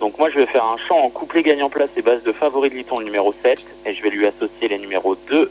Donc 0.00 0.18
moi 0.18 0.28
je 0.30 0.38
vais 0.40 0.46
faire 0.46 0.64
un 0.64 0.76
champ 0.88 0.98
en 0.98 1.08
couplet 1.08 1.42
gagnant 1.42 1.70
place 1.70 1.90
et 1.96 2.02
base 2.02 2.22
de 2.24 2.32
favori 2.32 2.70
de 2.70 2.74
Liton 2.74 2.98
le 2.98 3.04
numéro 3.04 3.32
7 3.42 3.60
et 3.86 3.94
je 3.94 4.02
vais 4.02 4.10
lui 4.10 4.26
associer 4.26 4.68
les 4.68 4.78
numéros 4.78 5.16
2, 5.30 5.36
euh, 5.36 5.48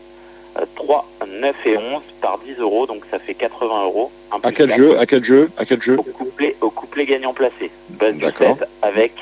3, 0.75 1.07
9 1.27 1.55
et 1.65 1.77
11 1.77 2.01
par 2.21 2.39
10 2.39 2.59
euros 2.59 2.85
donc 2.85 3.03
ça 3.11 3.19
fait 3.19 3.33
80 3.33 3.83
euros. 3.83 4.11
Un 4.31 4.37
À 4.47 4.51
quel 4.51 4.69
quatre 4.69 4.77
jeu 4.77 4.97
À 4.99 5.05
quel 5.05 5.23
jeu 5.23 5.49
À 5.57 5.65
quel 5.65 5.81
jeu 5.81 5.97
au 5.97 6.03
couplet, 6.03 6.55
au 6.61 6.69
couplet 6.69 7.05
gagnant 7.05 7.33
placé. 7.33 7.71
Base 7.89 8.13
du 8.13 8.21
D'accord. 8.25 8.57
7 8.57 8.67
avec 8.81 9.13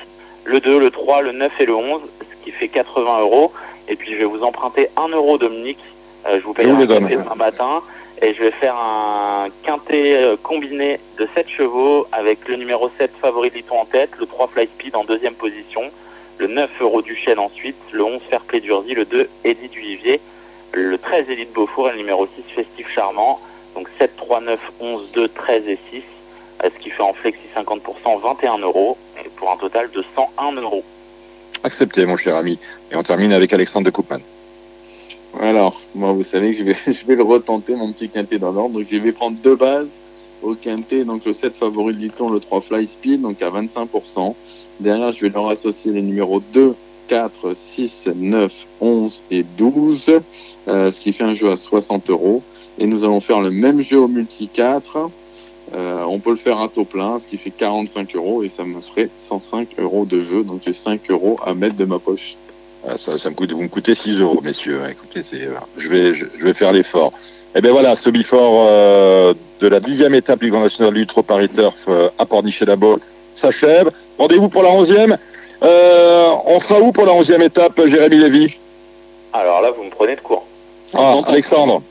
le 0.44 0.60
2, 0.60 0.80
le 0.80 0.92
3, 0.92 1.22
le 1.22 1.32
9 1.32 1.52
et 1.60 1.66
le 1.66 1.76
11, 1.76 2.02
ce 2.20 2.44
qui 2.44 2.52
fait 2.52 2.68
80 2.68 3.22
euros. 3.22 3.52
Et 3.88 3.96
puis 3.96 4.12
je 4.12 4.18
vais 4.18 4.26
vous 4.26 4.44
emprunter 4.44 4.90
1 4.98 5.10
euro 5.10 5.38
Dominique. 5.38 5.80
Euh, 6.28 6.40
je 6.40 6.44
vous 6.46 6.54
paye 6.54 6.70
un 6.70 6.86
café 6.86 7.16
demain 7.16 7.36
matin. 7.36 7.82
Et 8.22 8.36
je 8.36 8.44
vais 8.44 8.52
faire 8.52 8.76
un 8.76 9.48
quintet 9.64 10.16
euh, 10.16 10.36
combiné 10.42 11.00
de 11.18 11.28
7 11.36 11.50
chevaux 11.50 12.06
avec 12.12 12.48
le 12.48 12.56
numéro 12.56 12.92
7 13.00 13.12
favori 13.20 13.50
de 13.50 13.56
Liton 13.56 13.80
en 13.80 13.86
tête, 13.86 14.12
le 14.20 14.28
3 14.28 14.48
Fly 14.54 14.68
Speed 14.68 14.96
en 14.96 15.04
deuxième 15.04 15.34
position, 15.34 15.82
le 16.38 16.46
9 16.46 16.70
Euro 16.82 17.02
du 17.02 17.16
Chêne 17.16 17.40
ensuite, 17.40 17.76
le 17.92 18.04
11 18.04 18.22
Fair 18.30 18.42
Play 18.42 18.60
d'Urzy, 18.60 18.94
le 18.94 19.06
2 19.06 19.28
Eddie 19.44 19.70
du 19.70 19.80
Vivier, 19.80 20.22
le 20.74 20.98
13 20.98 21.30
Élite 21.30 21.54
Beaufour 21.54 21.90
et 21.90 21.92
le 21.94 21.98
numéro 21.98 22.28
6 22.28 22.44
Festif 22.54 22.88
Charmant. 22.90 23.40
Donc 23.76 23.88
7, 24.00 24.16
3, 24.18 24.42
9, 24.42 24.60
11, 24.80 25.12
2, 25.14 25.28
13 25.30 25.68
et 25.68 25.80
6, 25.92 26.04
euh, 26.64 26.70
ce 26.76 26.84
qui 26.84 26.90
fait 26.90 27.02
en 27.02 27.14
flexi 27.14 27.42
50% 27.56 28.22
21 28.22 28.58
euros, 28.60 28.98
et 29.24 29.30
pour 29.30 29.50
un 29.52 29.58
total 29.58 29.90
de 29.92 30.04
101 30.16 30.54
euros. 30.62 30.84
Accepté, 31.64 32.06
mon 32.06 32.18
cher 32.18 32.36
ami. 32.36 32.60
Et 32.92 32.96
on 32.96 33.04
termine 33.04 33.32
avec 33.32 33.54
Alexandre 33.54 33.86
de 33.86 33.92
Koopman. 33.92 34.20
Alors, 35.40 35.80
moi, 35.96 36.12
vous 36.12 36.24
savez 36.24 36.52
que 36.52 36.60
je 36.60 36.64
vais, 36.64 36.76
je 36.88 37.06
vais 37.06 37.16
le 37.16 37.24
retenter, 37.24 37.76
mon 37.76 37.94
petit 37.94 38.10
quintet 38.10 38.40
dans 38.40 38.52
l'ordre. 38.52 38.80
Donc, 38.80 38.88
je 38.92 38.98
vais 38.98 39.12
prendre 39.14 39.38
deux 39.38 39.56
bases 39.56 39.90
au 40.42 40.56
quintet. 40.56 41.06
Donc, 41.06 41.24
le 41.26 41.34
7 41.34 41.56
favori 41.56 41.94
de 41.94 42.00
Liton, 42.00 42.30
le 42.30 42.40
3 42.40 42.62
Fly 42.62 42.88
Speed, 42.88 43.22
donc 43.22 43.42
à 43.42 43.50
25%. 43.50 44.36
Derrière, 44.82 45.12
je 45.14 45.22
vais 45.22 45.30
leur 45.30 45.48
associer 45.50 45.92
les 45.94 46.02
numéros 46.02 46.42
2, 46.54 46.76
4, 47.12 47.54
6, 47.76 48.10
9, 48.16 48.54
11 48.80 49.24
et 49.32 49.44
12, 49.58 50.04
euh, 50.70 50.92
ce 50.94 51.02
qui 51.02 51.12
fait 51.12 51.26
un 51.26 51.34
jeu 51.34 51.52
à 51.52 51.58
60 51.58 52.10
euros. 52.10 52.42
Et 52.80 52.88
nous 52.88 53.04
allons 53.04 53.20
faire 53.20 53.42
le 53.42 53.52
même 53.52 53.82
jeu 53.82 54.00
au 54.00 54.08
multi 54.08 54.48
4. 54.48 55.10
Euh, 55.76 56.04
on 56.08 56.20
peut 56.20 56.30
le 56.30 56.38
faire 56.38 56.62
à 56.62 56.70
taux 56.70 56.86
plein, 56.86 57.20
ce 57.20 57.26
qui 57.26 57.36
fait 57.36 57.52
45 57.52 58.16
euros 58.16 58.44
et 58.44 58.50
ça 58.50 58.64
me 58.64 58.80
ferait 58.80 59.10
105 59.28 59.68
euros 59.80 60.06
de 60.06 60.22
jeu. 60.22 60.46
Donc 60.46 60.62
j'ai 60.66 60.72
5 60.72 61.02
euros 61.12 61.38
à 61.46 61.54
mettre 61.54 61.76
de 61.76 61.84
ma 61.84 62.00
poche. 62.00 62.38
Ah, 62.88 62.98
Ça, 62.98 63.12
me 63.30 63.36
coûte, 63.36 63.52
vous 63.52 63.62
me 63.62 63.68
coûtez 63.68 63.94
6 63.94 64.18
euros, 64.22 64.40
messieurs. 64.42 64.80
Écoutez, 64.90 65.20
euh, 65.34 65.56
je 65.78 65.90
vais, 65.90 66.16
je, 66.16 66.26
vais 66.40 66.54
faire 66.54 66.72
l'effort. 66.72 67.12
Et 67.54 67.60
bien 67.60 67.74
voilà, 67.74 67.98
ce 67.98 68.10
before 68.10 68.70
de 69.60 69.68
la 69.68 69.82
dixième 69.82 70.16
étape 70.16 70.40
du 70.40 70.50
Grand 70.50 70.62
National 70.62 70.94
du 70.94 71.06
Trot 71.06 71.24
Paris 71.24 71.50
Turf 71.50 71.90
à 72.18 72.26
Pornichet-la-Baule 72.26 73.02
s'achève. 73.36 73.92
Rendez-vous 74.18 74.48
pour 74.48 74.64
la 74.64 74.70
onzième. 74.70 75.18
Euh, 75.64 76.30
on 76.46 76.60
sera 76.60 76.80
où 76.80 76.92
pour 76.92 77.06
la 77.06 77.14
onzième 77.14 77.42
étape, 77.42 77.80
Jérémy 77.86 78.18
Lévy? 78.18 78.58
Alors 79.34 79.62
là, 79.62 79.72
vous 79.76 79.84
me 79.84 79.90
prenez 79.90 80.16
de 80.16 80.22
court. 80.22 80.46
Ah, 80.94 80.98
Argentan. 81.10 81.32
Alexandre. 81.32 81.82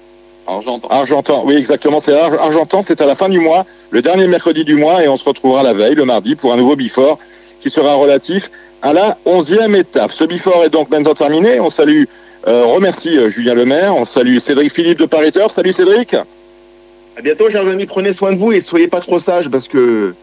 J'entends. 0.64 0.88
Argentan, 0.88 1.42
oui 1.46 1.54
exactement, 1.54 2.00
c'est 2.00 2.12
Ar- 2.12 2.40
Argentan, 2.42 2.82
c'est 2.84 3.00
à 3.00 3.06
la 3.06 3.14
fin 3.14 3.28
du 3.28 3.38
mois, 3.38 3.64
le 3.90 4.02
dernier 4.02 4.26
mercredi 4.26 4.64
du 4.64 4.74
mois, 4.74 5.04
et 5.04 5.06
on 5.06 5.16
se 5.16 5.22
retrouvera 5.24 5.62
la 5.62 5.72
veille, 5.74 5.94
le 5.94 6.04
mardi, 6.04 6.34
pour 6.34 6.52
un 6.52 6.56
nouveau 6.56 6.74
before 6.74 7.20
qui 7.60 7.70
sera 7.70 7.94
relatif 7.94 8.50
à 8.82 8.92
la 8.92 9.16
onzième 9.26 9.76
étape. 9.76 10.10
Ce 10.10 10.24
before 10.24 10.64
est 10.64 10.68
donc 10.70 10.90
maintenant 10.90 11.14
terminé. 11.14 11.60
On 11.60 11.70
salue, 11.70 12.04
euh, 12.48 12.64
remercie 12.64 13.16
euh, 13.16 13.28
Julien 13.28 13.54
Lemaire, 13.54 13.94
on 13.94 14.04
salue 14.04 14.38
Cédric 14.38 14.72
Philippe 14.72 14.98
de 14.98 15.06
Pariteur. 15.06 15.52
Salut 15.52 15.72
Cédric. 15.72 16.14
À 16.14 17.20
bientôt, 17.22 17.48
chers 17.48 17.68
amis. 17.68 17.86
Prenez 17.86 18.12
soin 18.12 18.32
de 18.32 18.36
vous 18.38 18.50
et 18.50 18.60
soyez 18.60 18.88
pas 18.88 19.00
trop 19.00 19.20
sages 19.20 19.48
parce 19.50 19.68
que 19.68 20.14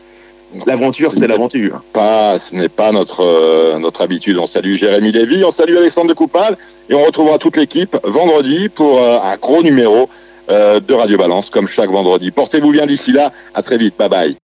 L'aventure, 0.65 1.11
c'est 1.13 1.27
l'aventure. 1.27 1.81
Pas, 1.93 2.39
ce 2.39 2.55
n'est 2.55 2.69
pas 2.69 2.91
notre, 2.91 3.23
euh, 3.23 3.79
notre 3.79 4.01
habitude. 4.01 4.37
On 4.37 4.47
salue 4.47 4.75
Jérémy 4.75 5.11
Lévy, 5.11 5.43
on 5.43 5.51
salue 5.51 5.75
Alexandre 5.75 6.09
de 6.09 6.13
Coupal 6.13 6.57
et 6.89 6.93
on 6.93 7.03
retrouvera 7.03 7.37
toute 7.37 7.57
l'équipe 7.57 7.97
vendredi 8.03 8.69
pour 8.69 8.97
euh, 8.99 9.19
un 9.21 9.35
gros 9.35 9.61
numéro 9.61 10.09
euh, 10.49 10.79
de 10.79 10.93
Radio 10.93 11.17
Balance 11.17 11.49
comme 11.49 11.67
chaque 11.67 11.89
vendredi. 11.89 12.31
Portez-vous 12.31 12.71
bien 12.71 12.85
d'ici 12.85 13.11
là. 13.11 13.31
À 13.53 13.61
très 13.61 13.77
vite. 13.77 13.95
Bye 13.97 14.09
bye. 14.09 14.35